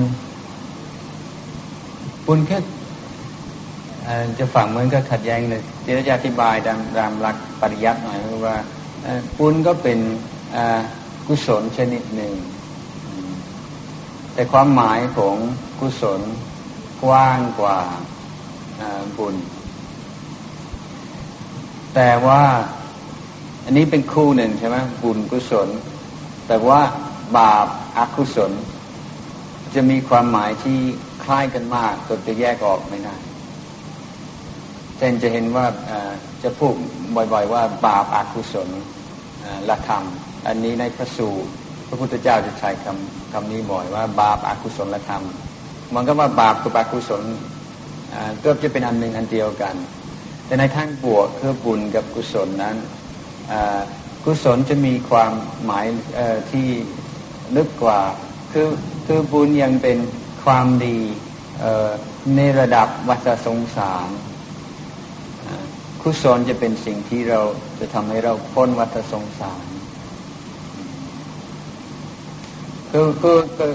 [2.26, 2.58] บุญแค่
[4.38, 8.56] จะฝังเหมือนก็ขัดแย้งเลยเดี๋ยวจะอธิบายตามตามหลักปริยัติหน่อยว่า
[9.38, 9.98] บุญก็เป็น
[11.26, 12.32] กุศลชนิดหนึ่ง
[14.34, 15.36] แต่ความหมายของ
[15.80, 16.20] กุศล
[17.02, 17.78] กว้างกว่า
[19.18, 19.36] บุญ
[21.94, 22.42] แต่ว่า
[23.64, 25.68] อันนี้เป็นคู่หนึ่งใช่ไหมบุญกุศล
[26.46, 26.80] แต่ว่า
[27.36, 28.52] บาปอกุศล
[29.74, 30.78] จะมีความหมายที่
[31.24, 33.16] คล้ายกันมากจนจะแยกออกไม่ได้
[34.98, 35.66] เช่นจะเห็นว่า
[36.42, 36.74] จะพูด
[37.32, 38.68] บ่อยๆว่าบาปอากุศล
[39.68, 40.02] ละธรรม
[40.46, 41.48] อันนี้ในพระสูตร
[41.88, 45.24] พระพุทธเจ้าจะใช้คำคำนี้บ่อยว่า บาปอากุศลละธรรม
[45.94, 47.22] มันก็ว่าบาปกับอกุศล
[48.40, 49.74] เกือบจะเป็นอันหนึ่งอันเดียวกัน
[50.46, 52.76] แต่ในทางบวกคือบุญกับกุศลนั้น
[54.24, 55.32] กุศลจะมีความ
[55.64, 55.86] หมาย
[56.50, 56.68] ที่
[57.56, 58.00] ลึกกว่า
[58.52, 58.68] คือ
[59.06, 59.96] คือบุญยังเป็น
[60.44, 60.98] ความดี
[62.36, 64.08] ในระดับวัฏสงสาร
[66.02, 67.40] กุศลจะเป็นสิ่งที่เรา
[67.78, 69.64] จะทำให้เราพ้นวัฏสงสาร
[72.90, 73.74] คือคือคือ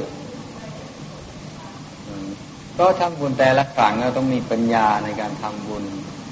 [2.80, 5.84] ก็ทำบุญแต่ละครั้งเราต้องมีปัญญาในการทำบุญ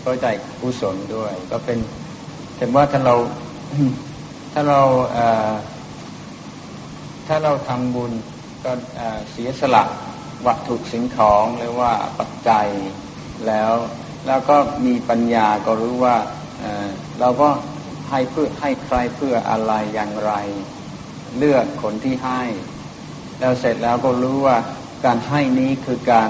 [0.02, 0.26] เข้าใจ
[0.62, 1.78] กุศลด้วย ก็เป็น
[2.58, 3.16] แต่ว่าถ้าเรา
[4.54, 4.82] ถ้าเรา
[7.28, 8.12] ถ้าเราทำบุญ
[8.64, 8.72] ก็
[9.32, 9.84] เสียสละ
[10.48, 12.68] วัตถุสิ่งของหรือว่าปัจจัย
[13.48, 13.74] แล้ว
[14.28, 16.16] แล้วก็มีปัญญาก็รู้ว่า
[17.20, 17.50] เราก็
[18.10, 20.32] ให้เพื่อให้ใครเพื่ออะไรอย่างไร
[21.38, 22.44] เลือกคนที่ให้
[23.40, 24.58] แล้วเสร็จแล้วก็รู้ว่า
[25.06, 26.30] การให้นี้คือการ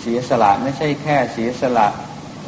[0.00, 1.88] เสียสละไม่ใช่แค่เสียสละ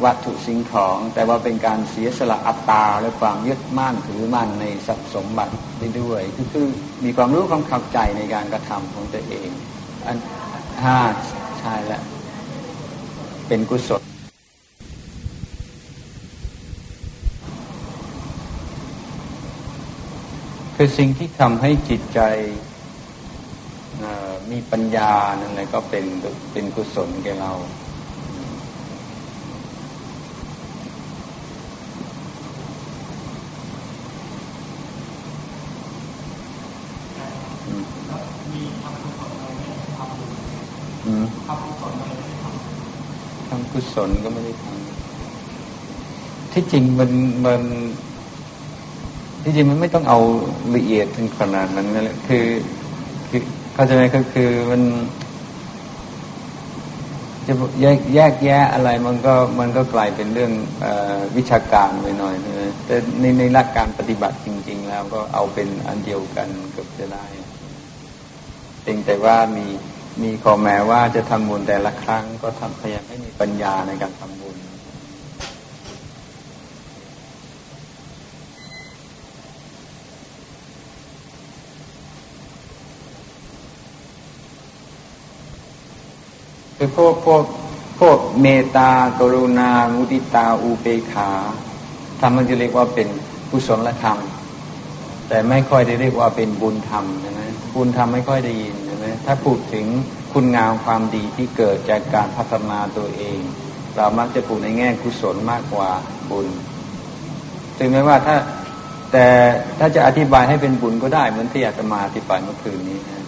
[0.04, 6.66] วัตถุสิ่งของ แต่ว่าเป็นการเสียสละอัตตาและความยึดมั่นถือมั่นในทรัพย์สมบัติได้ด้วยคือคือ
[7.04, 9.48] มีความรู้ความเข้าใจในการกระทำของตัวเอง
[10.06, 10.16] อัน
[10.82, 10.98] ห้า
[11.58, 12.02] ใช่แล้ว
[13.46, 14.02] เป็นกุศล
[20.76, 22.20] คือสิ่งที่ทำให้จิตใจ
[24.50, 26.04] มีปัญญานั่นแหละก็เป็น
[26.52, 27.52] เป็นกุศลแก่เรา
[43.72, 47.10] กุศลก็ไม่ได้ทำที่จริงมัน
[47.46, 47.62] มัน
[49.42, 50.18] ที่จริงมันไม่ต้องเอา
[50.76, 52.46] ละเอียดถึงขนาดนั้นนั่นแหละคือ
[53.28, 53.40] คือ
[53.74, 54.82] เข้าใจไหมก็คือมัน
[57.46, 60.52] จะแยกแยกแยะอะไรมันก็มันก็กลายเป็นเรื่อง
[60.84, 60.86] อ
[61.36, 67.26] วิชาการไปหน่อยนะแต่ในในหลักการปฏิบัติจริง ๆ แล้วก็เอาเป็นอันเดียวกันเกือบจะได้
[68.82, 69.66] เพียงแต่ว่ามี
[70.22, 74.56] มีข้อแม้ว่าจะทำบุญแต่ละครั้ง ก็ทำพยายามให้มีปัญญาในการทำบุญ
[86.76, 87.44] คือพวกพวก
[88.00, 91.30] พวกเมตตากรุณา มุติตา อุเบกขา
[92.20, 93.08] ทำมันจะเรียกว่าเป็น
[93.50, 94.18] กุศลธรรม
[95.28, 97.40] แต่ไม่ค่อยได้เรียกว่าเป็นบุญธรรมใช่ไหม
[97.74, 99.86] บุญธรรมไม่ค่อยได้ยิน นะถ้าพูดถึง
[100.32, 103.38] คุณงามความดีที่เกิดจากการพัฒนาตัวเอง
[103.96, 105.90] เรามักจะพูดในแง่กุศลมากกว่า
[106.30, 106.48] บุญ
[107.78, 108.36] ถึงแม้ว่าถ้า
[109.12, 109.26] แต่
[109.78, 113.22] ถ้าจะอธิบายให้เป็นบุญก็ได้เหมือนที่อาตมาอธิบายเมื่อคืนนี้นะ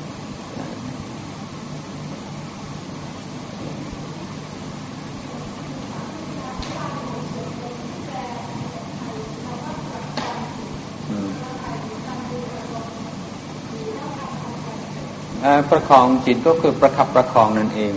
[15.70, 17.92] ประคองจิตก็คือประคับประคองนั่นเอง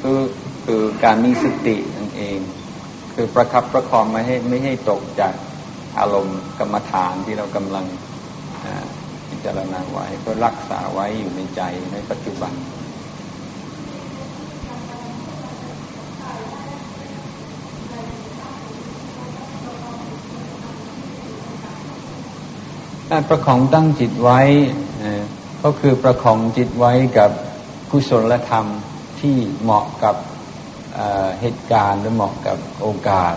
[0.00, 0.20] คือ
[0.66, 2.38] คือการมีสตินั่นเอง
[3.14, 5.34] คือประคับประคองไม่ให้ไม่ให้ตกจาก
[5.98, 7.86] อารมณ์กรรมฐานที่เรากำลัง
[9.28, 11.60] พิจารณาไว้ก็รักษาไว้อยู่ในใจ
[11.92, 12.52] ในปัจจุบัน
[23.10, 24.40] การประคองตั้งจิตไว้
[25.68, 27.30] ก็คือประคองจิตไว้กับ
[27.90, 28.66] กุศลธรรม
[29.20, 30.16] ที่เหมาะกับ
[31.40, 33.34] เหตุการณ์หรือเหมาะกับโอกาส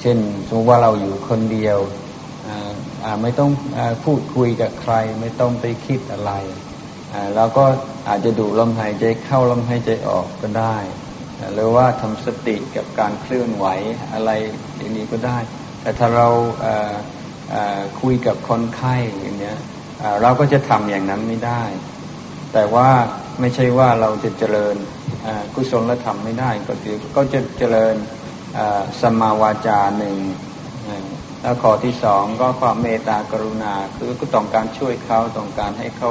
[0.00, 1.78] เช่นสมมติว่าเราอยู่คนเดียว
[3.22, 3.50] ไม่ต้อง
[4.04, 6.32] พูดคุยกับใคร ไม่ต้องไปคิดอะไร
[7.36, 7.64] เราก็
[8.08, 10.76] อาจจะดูลมหายใจเข้าลมหายใจออกก็ได้
[11.54, 13.66] หรือว่าทำสติกับการเคลื่อนไหว
[14.12, 14.30] อะไร
[14.76, 15.38] อย่างนี้ก็ได้
[15.80, 16.28] แต่ถ้าเรา
[18.00, 19.58] คุยกับคนไข้อย่างเนี้ย
[20.22, 21.62] เราก็จะทำอย่างนั้นไม่ได้
[22.52, 22.88] แต่ว่า
[23.40, 24.76] ไม่ใช่ว่าเราจะเจริญ
[25.54, 27.94] กุศลธรรมไม่ได้ก็คือก็จะเจริญ
[29.00, 30.16] สมาวาจาหนึ่ง
[31.42, 36.10] แล้วข้อที่สองก็ความเมตตากรุณา คือก็ต้องการช่วยเขาต้องการให้เขา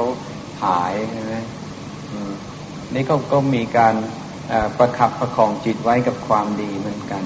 [0.64, 1.34] หายใช่ไหม
[2.94, 3.94] นี่เขาก็มีการ
[4.78, 7.24] ประคับประคองจิตไว้กับความดีเหมือนกัน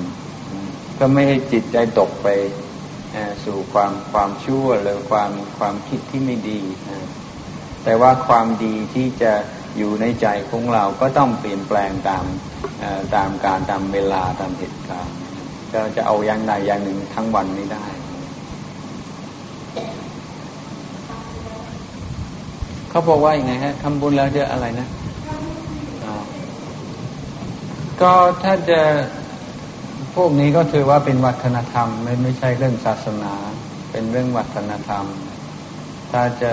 [0.98, 2.26] ก็ไม่ให้จิตใจตกไป
[3.44, 6.60] สู่ความความชั่วหรือความความคิดที่ไม่ดี
[7.84, 9.32] แต่ว่าความดีที่จะ
[9.76, 12.24] อยู่ในใจของเราก็ต้องเปลี่ยนแปลงตาม
[13.14, 15.16] ตามการตามเวลาตามเหตุการณ์
[15.72, 17.84] ก็จะเอาอย่างใดอย่างหนึ่งทั้งวันไม่ได้
[22.90, 24.88] เขาบอกว่าอย่างไงฮะทำบุญแล้วจะอะไรนะ
[28.00, 28.80] ก็ถ้าจะ
[30.16, 33.34] พวกนี้ก็ถือว่าเป็นวัฒนธรรม ไม่ไม่ใช่เรื่องศาสนา
[33.90, 35.04] เป็นเรื่องวัฒนธรรม
[36.12, 36.52] ถ้าจะ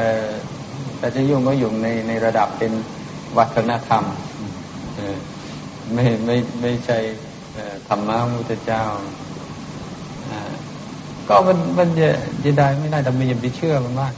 [1.00, 2.72] ถ้าจะยุ่งก็ยุ่งในในระดับเป็น
[3.38, 4.04] วัฒนธรรม
[5.94, 6.98] ไม่ไม่ไม่ใช่
[7.88, 8.84] ธรรมะมุตเจ้า
[11.28, 12.10] ก็มันมันจะ
[12.44, 14.14] จะได้ไม่ได้แต่ไม่ยังไปเชื่อมันมาก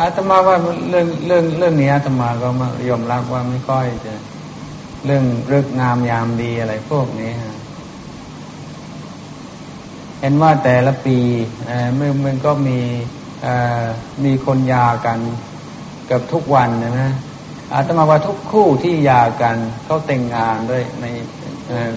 [0.00, 0.56] อาตมาว่า
[0.90, 4.14] เรื่องเรื่องเรื่องนี้อาตมาก็มายอมรับว่าไม่ค่อยจะ
[5.04, 7.54] เรื่องเรื่องงามยามดีอะไรพวกนี้ฮะ
[10.20, 11.18] เห็นว่าแต่ละปี
[11.96, 12.78] เมื่อมันก็มี
[14.24, 15.18] มีคนยากัน
[16.10, 17.10] กับทุกวันนะ
[17.74, 21.06] อาตมาว่าทุกคู่ที่ยากันเขาแต่งงานด้วยใน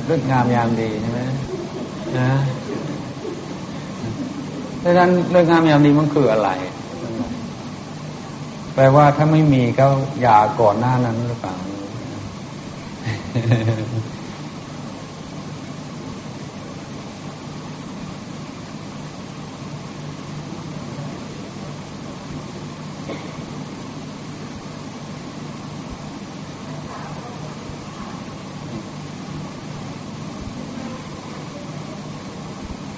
[0.06, 1.20] เรื่องงามยามดีใช่ไหม
[2.18, 2.32] นะ
[4.84, 6.50] ดังนั้นเรื่องงามยามดีมันคืออะไร
[8.82, 9.88] ปลว่าถ้าไม่มีก็
[10.22, 11.56] อย่าก่อนหน้านั้นหรือเปล่า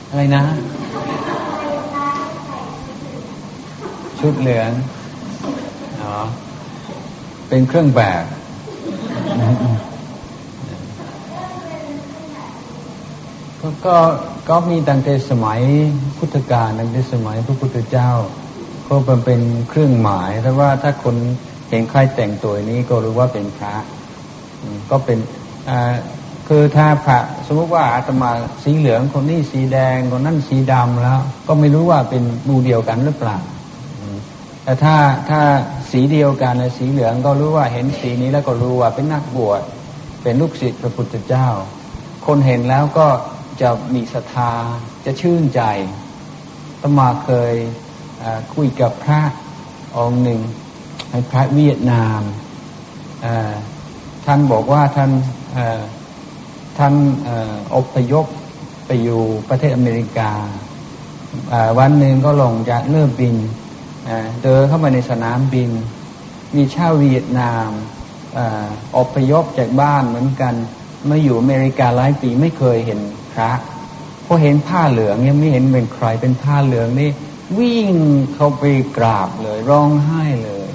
[0.10, 0.44] อะไรนะ
[4.20, 4.72] ชุดเหลือง
[7.48, 8.24] เป็นเครื่องแบบ
[13.86, 13.98] ก็
[14.50, 15.62] ก็มีตั้งแต่สมัย
[16.18, 18.10] พุทธกาลตั้งแต่สมัยพระพุทธเจ้า
[18.88, 21.16] ก็เป็นเป็นเครื่องหมายแต่ว่าถ้าคน
[21.70, 23.74] เห็นใครแต่งตัวนี้ก็รู้ว่าเป็นพระ
[24.90, 25.18] ก็เป็น
[26.48, 28.32] คือถ้าพระสมมติว่าอาตมา
[28.64, 33.38] สีเหลืองคนนี้สีแดงคนนั้นสีดำแล้ว ก็ไม่รู้ว่าเป็นมูเดียวกันหรือเปล่า
[34.64, 34.96] แต่ถ้า
[35.30, 35.42] ถ้า
[35.92, 39.62] สีเดียวกันในสีเหลืองก็รู้ว่าเห็นสีนี้แล้วก็รู้ว่าเป็นนักบวช
[40.24, 41.48] เป็นลูกศิษย์พระพุทธเจ้า
[42.26, 43.08] คนเห็นแล้วก็
[43.62, 44.52] จะมีศรัทธา
[45.06, 45.62] จะชื่นใจ
[46.82, 47.54] ตมาเคย
[48.54, 49.22] คุยกับพระ
[49.96, 50.42] องค์หนึ่ง
[51.32, 52.22] พระเวียดนาม
[54.26, 55.12] ท่านบอกว่าท่าน
[56.78, 56.94] ท่าน
[57.76, 58.26] อพยพ
[58.86, 60.32] ไปอยู่ประเทศอเมริกา
[61.80, 63.36] วันหนึ่งก็ลงจากเริ่มบิน
[64.44, 65.70] เดินเข้ามาในสนามบิน
[66.56, 67.70] มีชาวเวียดนาม
[68.98, 70.54] อพยพจากบ้านเหมือนกัน
[71.10, 73.00] มาอยู่อเมริกาหลายปีไม่เคยเห็น
[73.34, 73.52] พระ
[74.26, 77.10] พอเห็นผ้าเหลืองยังไม่เห็นเป็นใครเป็นผ้าเหลืองนี่
[77.60, 77.92] วิ่ง
[78.34, 78.64] เข้าไป
[78.98, 80.70] กราบเลยร้องไห้เลย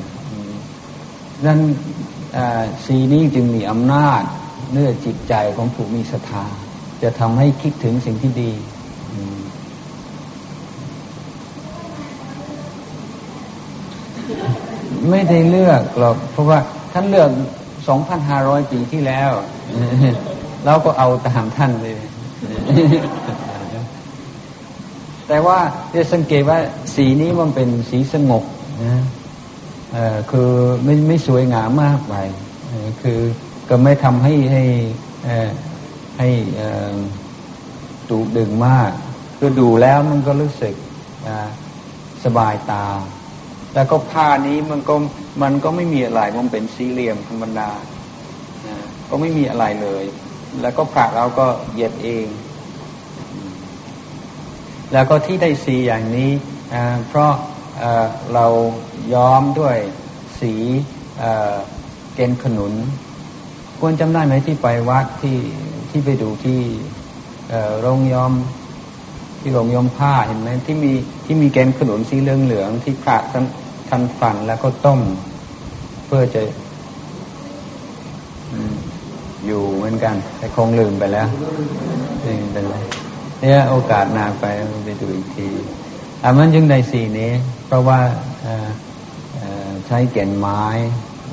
[1.45, 1.61] นั่น
[2.85, 4.22] สีนี้จึงมีอำนาจ
[4.72, 6.45] เนื้อจิตใจของผู้มีศรัทธา
[7.03, 8.53] จะทำให้คิดถึงสิ่งที่ดี
[15.11, 16.59] ไม่ได้เลือกหรอกเพราะว่า
[16.92, 17.30] ท่านเลือก
[17.88, 19.30] สองพันห้าร้อยปีที่แล้ว
[20.64, 21.98] เราก็เอาตามท่านเลย
[25.28, 25.59] แต่ว่า
[25.94, 26.59] จะสังเกตว่า
[26.94, 28.44] สีนี้มันเป็นสีสงบ
[28.84, 29.02] นะ
[30.30, 30.50] คือ
[30.84, 32.14] ไม่ไม่สวยงามมากไป
[33.02, 33.20] คือ
[33.68, 34.62] ก็ไม่ทำให้ให้
[36.18, 36.28] ให้
[38.11, 38.90] ดูดึงมาก
[39.38, 40.74] คือดูแล้วมันก็รู้สึก
[42.24, 42.86] สบายตา
[43.77, 44.95] แล้วก็ผ้านี้มันก็
[45.43, 47.70] มันก็ไม่มีอะไรมันเป็นสี่เหลี่ยมธรรมดา
[49.09, 50.05] ก็ไม่มีอะไรเลย
[50.62, 52.27] แล้วก็ผ้าเราก็เย็บเอง
[54.93, 56.31] แล้วก็ที่ได้สีอย่างนี้
[57.09, 57.33] เพราะ
[58.35, 58.47] เรา
[59.14, 59.77] ย้อมด้วย
[60.41, 60.53] สี
[62.14, 62.72] เกณฑ์ขนุน
[63.81, 65.39] ควรจำได้ไหมที่ไปวัดที่
[65.91, 66.61] ที่ไปดูที่
[67.81, 68.33] โรงย้อม
[69.41, 70.93] ที่โรงย้อมผ้าเห็นไหมที่มี
[71.24, 73.45] ที่มีเกณฑ์ขนุนสีเหลืองเหลืองที่พระท่าน
[73.89, 75.01] ท่านฝันแล้วก็ต้ม
[76.07, 76.43] เพื่อจะ
[79.47, 81.28] อยู่เหมือนกัน แต่คงลืมไปแล้ว
[82.24, 82.76] นี่เป็นไร
[83.41, 84.45] เนี่ยโอกาสนาไป
[84.84, 85.49] ไปดูอีกที
[86.22, 87.32] อ่ามันยังในสีนี้
[87.66, 88.01] เพราะว่า
[89.87, 90.62] ใช้เกณฑ์ไม้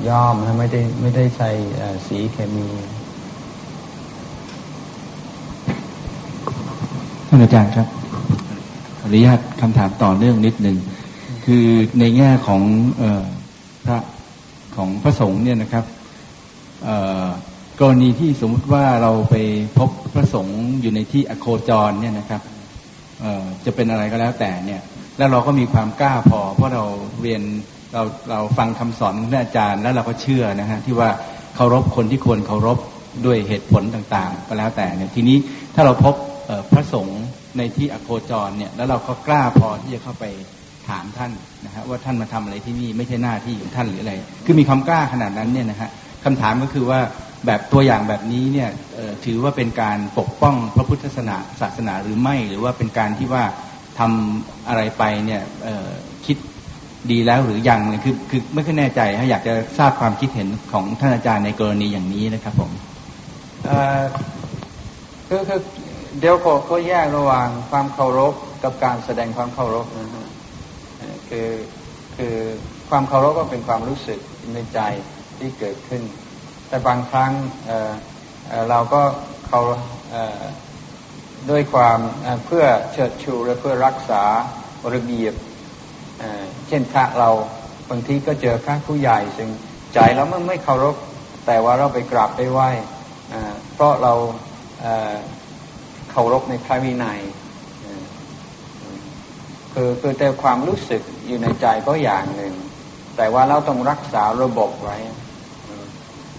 [0.08, 1.50] ย่อมไม่ได้ไม่ได้ใช้
[2.06, 2.68] สีเคมี
[7.28, 7.86] ท่านอาจารย์ครับ
[9.02, 10.76] อนุญาตคำถามต่อเนื่องนิดหนึ่ง
[11.44, 11.68] คือ
[12.00, 12.62] ในแง่ของ
[13.00, 13.24] ออ
[13.86, 13.98] พระ
[14.76, 15.84] ของพระสงฆ์เนี่ยนะครับ
[17.80, 19.36] กรณีที่สมมติว่าเราไป
[19.78, 22.42] พบพระสงฆ์อยู่ในที่อโคจรเนี่ยนะครับ
[23.64, 24.80] จะเป็นอะไรก็แล้วแต่เนี่ย
[25.18, 26.84] แล้วเราก็มีความกล้าพอ เพราะเรา
[27.22, 27.42] เรียน
[27.92, 31.10] เราเราฟังคำสอนของท่านอาจารย์ แล้วเราก็เชื่อนะฮะที่ว่า
[31.56, 32.78] เคารพคนที่ควรเคารพ
[33.26, 35.36] ด้วยเหตุผลต่างๆ ก็แล้วแต่เนี่ยทีนี้
[35.74, 36.14] ถ้าเราพบ
[36.72, 37.22] พระสงฆ์
[37.58, 40.24] ในที่อโคจรเนี่ยแล้วเราก็กล้าพอที่จะเข้าไป
[40.88, 41.32] ถามท่าน
[41.64, 44.12] นะฮะว่าท่านมาทำอะไรที่นี่ไม่ใช่หน้าที่ของท่านหรืออะไร
[44.46, 45.90] คือมีความกล้าขนาดนั้นเนี่ยนะฮะ
[46.24, 47.00] คำถามก็คือว่า
[47.46, 48.68] แบบตัวอย่างแบบนี้เนี่ย
[49.24, 53.44] ถือว่าเป็นการปกป้องพระพุทธศาสนาศาสนาหรือไม่ หรือว่าเป็นการที่ว่า
[53.98, 55.42] ทำอะไรไปเนี่ย
[56.26, 56.36] คิด
[57.10, 62.70] ดีแล้วหรือยังคือคือไม่ค่อยแน่ใจฮะอยากจะทราบความคิดเห็นของท่านอาจารย์ในกรณีอย่างนี้นะครับผม
[65.28, 65.60] คือคือ
[66.20, 66.36] เดี๋ยว
[66.70, 70.23] ก็แยกระหว่างความเคารพกับการแสดงความเคารพนะ
[71.28, 71.50] คือ
[72.16, 72.34] คือ
[72.88, 74.20] ความเคารพก็เป็นความรู้สึก
[74.54, 74.80] ในใจ
[75.38, 76.02] ที่เกิดขึ้น
[76.68, 77.32] แต่บางครั้ง
[77.66, 79.02] เเราก็
[79.46, 79.60] เขา
[81.50, 81.98] ด้วยความ
[82.46, 84.22] เพื่อเชิดชูและเพื่อรักษา
[84.94, 85.34] ระเบียบ
[86.68, 87.30] เช่นพระเรา
[87.90, 89.50] บางทีก็เจอพระผู้ใหญ่ซึ่ง
[89.94, 90.96] ใจเราไม่ไม่เคารพ
[91.46, 92.70] แต่ว่าเราไปกราบไปไหว้
[93.72, 94.12] เพราะเรา
[96.10, 97.20] เคารพในพระวินัย
[99.74, 102.54] คือคือแต่ความรู้สึกอยู่ในใจก็อย่างหนึ่ง
[103.16, 104.96] แต่ว่าเราต้องรักษาระบบไว้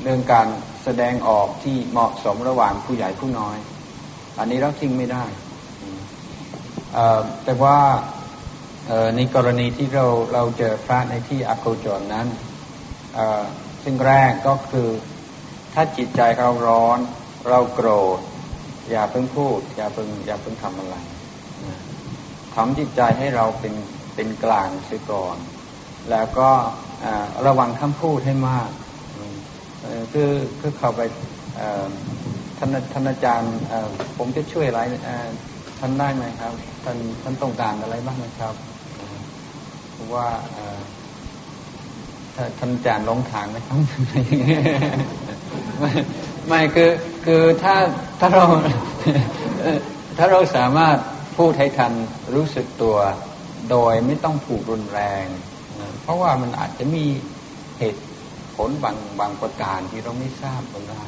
[0.02, 0.48] เรื่องการ
[0.84, 3.58] แสดงออกที่เหมาะสมระหว่างผู้ใหญ่ผู้น้อย
[4.40, 5.26] อันนี้เราทิ้งไม่ได้
[7.44, 7.78] แต่ว่า
[9.16, 12.28] ในกรณีที่เราเราเจอพระในที่อโคจรนั้น
[13.84, 14.90] ซึ่งแรกก็คือ
[15.74, 17.00] ถ้าจิตใจเราร้อน
[17.50, 18.20] เราโกรธ
[18.92, 20.96] อย่าเพิ่งพูด อย่าเพิ่งอย่าเพิ่งทำอะไร
[22.56, 23.74] ทำจิตใจให้เราเป็น
[24.16, 25.38] เป็นกลางเสียก่อน
[26.12, 26.50] แล้วก็
[27.48, 28.70] ระวังคำพูดให้มาก
[30.14, 31.02] คือคือเข้าไป
[32.58, 33.56] ท่านท่านอาจารย์
[34.18, 34.82] ผมจะช่วยอะไร
[35.80, 36.54] ท่านได้ไหมครับ
[36.84, 38.56] ท่านท่านต้องการอะไรบ้างนะครับ
[39.92, 40.28] เพราะว่า
[42.58, 43.80] ท่านอาจารย์ลงทางไหมครับ
[45.80, 45.92] ไม่
[46.48, 46.92] ไม่คือ
[47.26, 47.76] คือถ้า
[48.20, 48.46] ถ้าเรา
[50.18, 50.98] ถ้าเราสามารถ
[51.38, 51.94] พูดให้ทัน
[52.36, 52.96] รู้สึกตัว
[53.72, 55.26] โดยไม่ต้องผูกรุนแรง
[56.02, 57.06] เพราะว่ามันอาจจะมี
[57.80, 58.04] เหตุ
[58.56, 61.04] ผลบางบางประการที่เราไม่ทราบก็ได้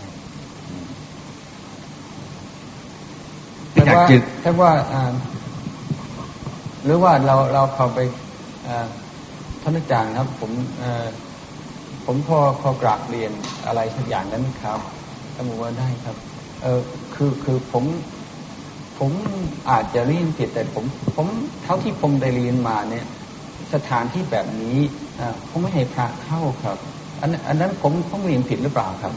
[3.74, 4.04] แต่ว่า
[4.44, 4.72] ถ้าว่า
[6.86, 8.00] หรือว่าเราเราเข้าไป
[9.62, 10.52] ท่านอาจารย์ครับ ผม
[12.06, 13.32] ผมพอพอกราบเรียน
[13.68, 14.80] อะไรสักอย่างนั้นครับ
[15.36, 16.16] ท่านบอกว่าได้ครับ
[16.62, 16.82] เออ
[17.16, 17.84] คือคือผม
[19.00, 19.12] ผม
[19.70, 20.86] อาจจะเรียนผิดแต่ผม
[21.16, 21.28] ผม
[21.64, 23.06] เท่าที่ผมได้เรียนมาเนี่ย
[23.74, 24.78] สถานที่แบบนี้
[25.50, 26.78] ผมไม่ให้พระเข้าครับ
[27.22, 29.14] อันอันนั้นผมผมเรียนผิดหรือเปล่าครับ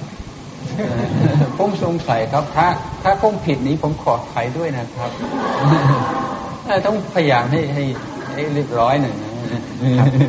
[1.58, 2.66] ผมสงสัยครับ ถ้า
[3.02, 5.10] ถ้าผมผิดนี้ผมขอไขด้วยนะครับ
[6.86, 7.84] ต้องพยายามให้ให้
[8.34, 9.16] ให้เรียบร้อยหนึ่ง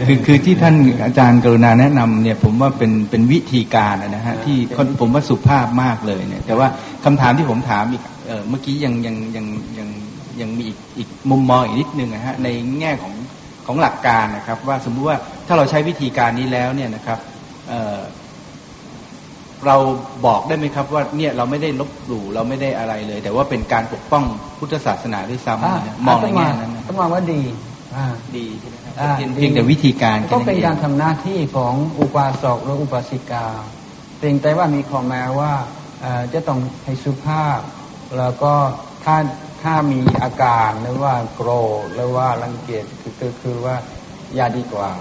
[0.08, 0.76] คือคือที่ท่าน
[1.06, 4.58] อาจารย์กรุณาแนะนำเนี่ย ผมว่าเป็นเป็นวิธีการนะฮะที่
[5.00, 6.68] ผมว่าสุภาพมากเลยเนี่ย แต่ว่า
[7.06, 8.02] คำถามที่ผมถามอีก
[8.50, 9.46] เมื่อกี้ยังยังยัง
[9.78, 9.88] ยัง
[10.42, 12.48] ยังมีอีกอีกมุมมองอีกนิดนึงนะฮะใน
[12.80, 13.14] แง่ของ
[13.66, 15.18] ของหลักการนะครับ ว่าสมมุติว่า
[15.48, 17.20] ถ้าเราใช้วิธีการนี้แล้วเนี่ยนะครับ
[19.68, 19.78] เรา
[20.26, 24.24] บอกได้ไหมครับว่าเนี่ยเราไม่ได้ลบหลู่เราไม่ได้อะไรเลย แต่ว่าเป็นการปกป้อง
[24.60, 27.42] พุทธศาสนาด้วยซ้ำนะมองในแง่นั้นนะต้องมาว่าดี
[27.96, 28.06] อ่า
[28.38, 33.46] ดีใช่ไหมครับอ่าเพียงเพียงแต่วิธีการก็เป็นแค่การองทำหน้าที่ของอุบาสกหรืออุบาสิกา
[34.18, 35.54] เพียงแต่ว่ามีข้อแม้ว่า
[36.02, 37.60] เอ่อจะต้องให้สุภาพ
[38.18, 38.54] แล้วก็
[39.04, 39.18] ถ้า
[39.64, 41.50] ถ้ามีอาการหรือว่าโกร
[41.84, 43.76] ธหรือว่ารังเกียจคือคือคือว่า
[44.36, 44.92] อย่าดีกว่า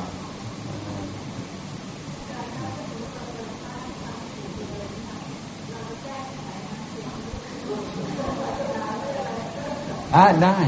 [10.14, 10.58] อ่าได้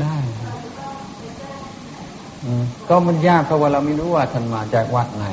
[0.00, 0.16] ได้
[2.88, 5.26] ก็มันยากเพราะว่าเราไม่รู้ว่าท่านมาจากวัดไหน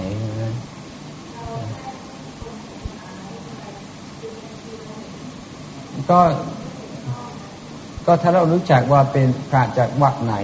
[6.09, 6.19] ก็
[8.05, 10.35] ก็ถ้าเรารู้จักว่าเป็นพระจากวัดไหน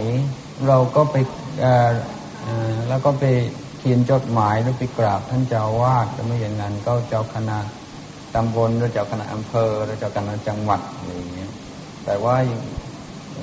[0.68, 1.16] เราก็ไป
[1.64, 1.92] อ่อ
[2.44, 3.24] เอ่อแล้วก็ไป
[3.80, 7.60] เขียนจดหมายหรือไปกราบท่านเจ้าวาดแต่ไม่อย่างนั้นก็เจ้าคณะ
[8.36, 11.52] ตำบลหรือเจ้าคณะอำเภอหรือเจ้าคณะจังหวัดอะไรอย่างเงี้ย
[12.06, 12.36] แต่ว่า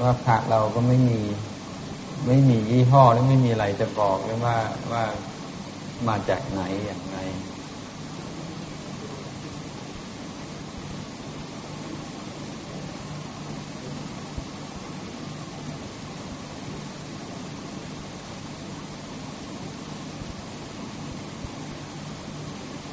[0.03, 1.21] ว่าพระเราก็ไม่มี
[2.27, 4.57] ไม่มียี่ห้อหรือไม่มีอะไรจะบอกเลยว่า
[4.93, 5.05] ว่า
[6.09, 7.19] มาจากไหนอย่างไร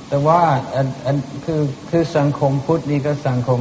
[0.09, 0.41] แต่ว่า
[0.75, 3.59] อันอันคือคือสังคมพุทธนี่ก็สังคม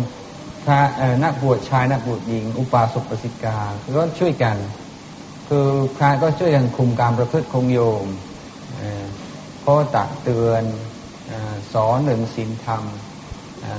[0.65, 3.59] พระเอ่อนักบวชชายนักบวชหญิง อุปาสกปสิกา
[3.97, 4.57] ก็ช่วยกัน
[5.49, 5.67] คือ
[5.97, 8.07] พระก็ช่วยกันคุมการประพฤติของโยม
[8.77, 8.91] เอ่
[9.77, 10.65] อตักเตือน
[11.31, 11.33] อ
[11.73, 12.83] สอนหนึ่งศีลธรรม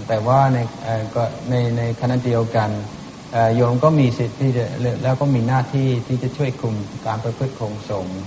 [0.07, 2.69] แต่ว่าในเออในในคณะเดียวกัน
[3.55, 4.65] โยมก็มีสิทธิ์ที่จะ
[5.03, 8.21] แล้วก็มีหน้าที่ที่จะช่วยคุมการประพฤติของสงฆ์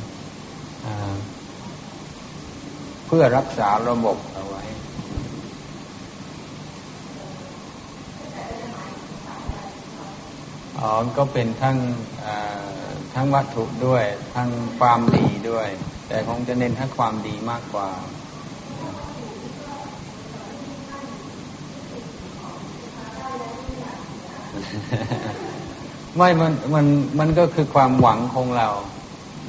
[3.08, 4.62] เพื่อรักษาระบบเอาไว้
[10.78, 11.76] อ๋อ ก็เป็นทั้ง
[13.14, 14.04] ทั้งวัตถุด้วย
[14.34, 14.48] ทั้ง
[14.78, 15.68] ความดีด้วย
[16.08, 17.88] แต่คงจะเน้นทั้งความดีมากกว่า
[26.16, 26.86] ไม่มันมัน
[27.18, 28.68] มันก็คือความหวังของเรา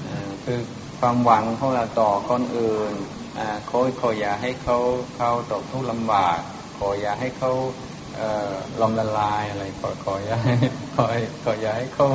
[0.08, 0.60] อ่อคือ
[1.00, 2.94] ความหวังของเราต่อคนอื่น
[3.70, 4.78] ขอขออย่าให้เขา
[5.16, 6.40] เขาตกทุกข์ลำบาก
[6.78, 7.52] ขออย่าให้เขา
[8.16, 10.54] เอ่อลมละลายอะไรขอขออย่าให้
[10.96, 11.06] ขอ
[11.44, 12.08] ขออย่าให้เขา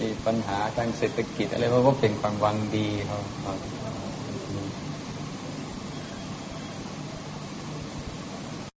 [0.00, 3.18] มีปัญหาทางเศรษฐกิจอะไรเพราะว่าเป็นความหวังดีเขา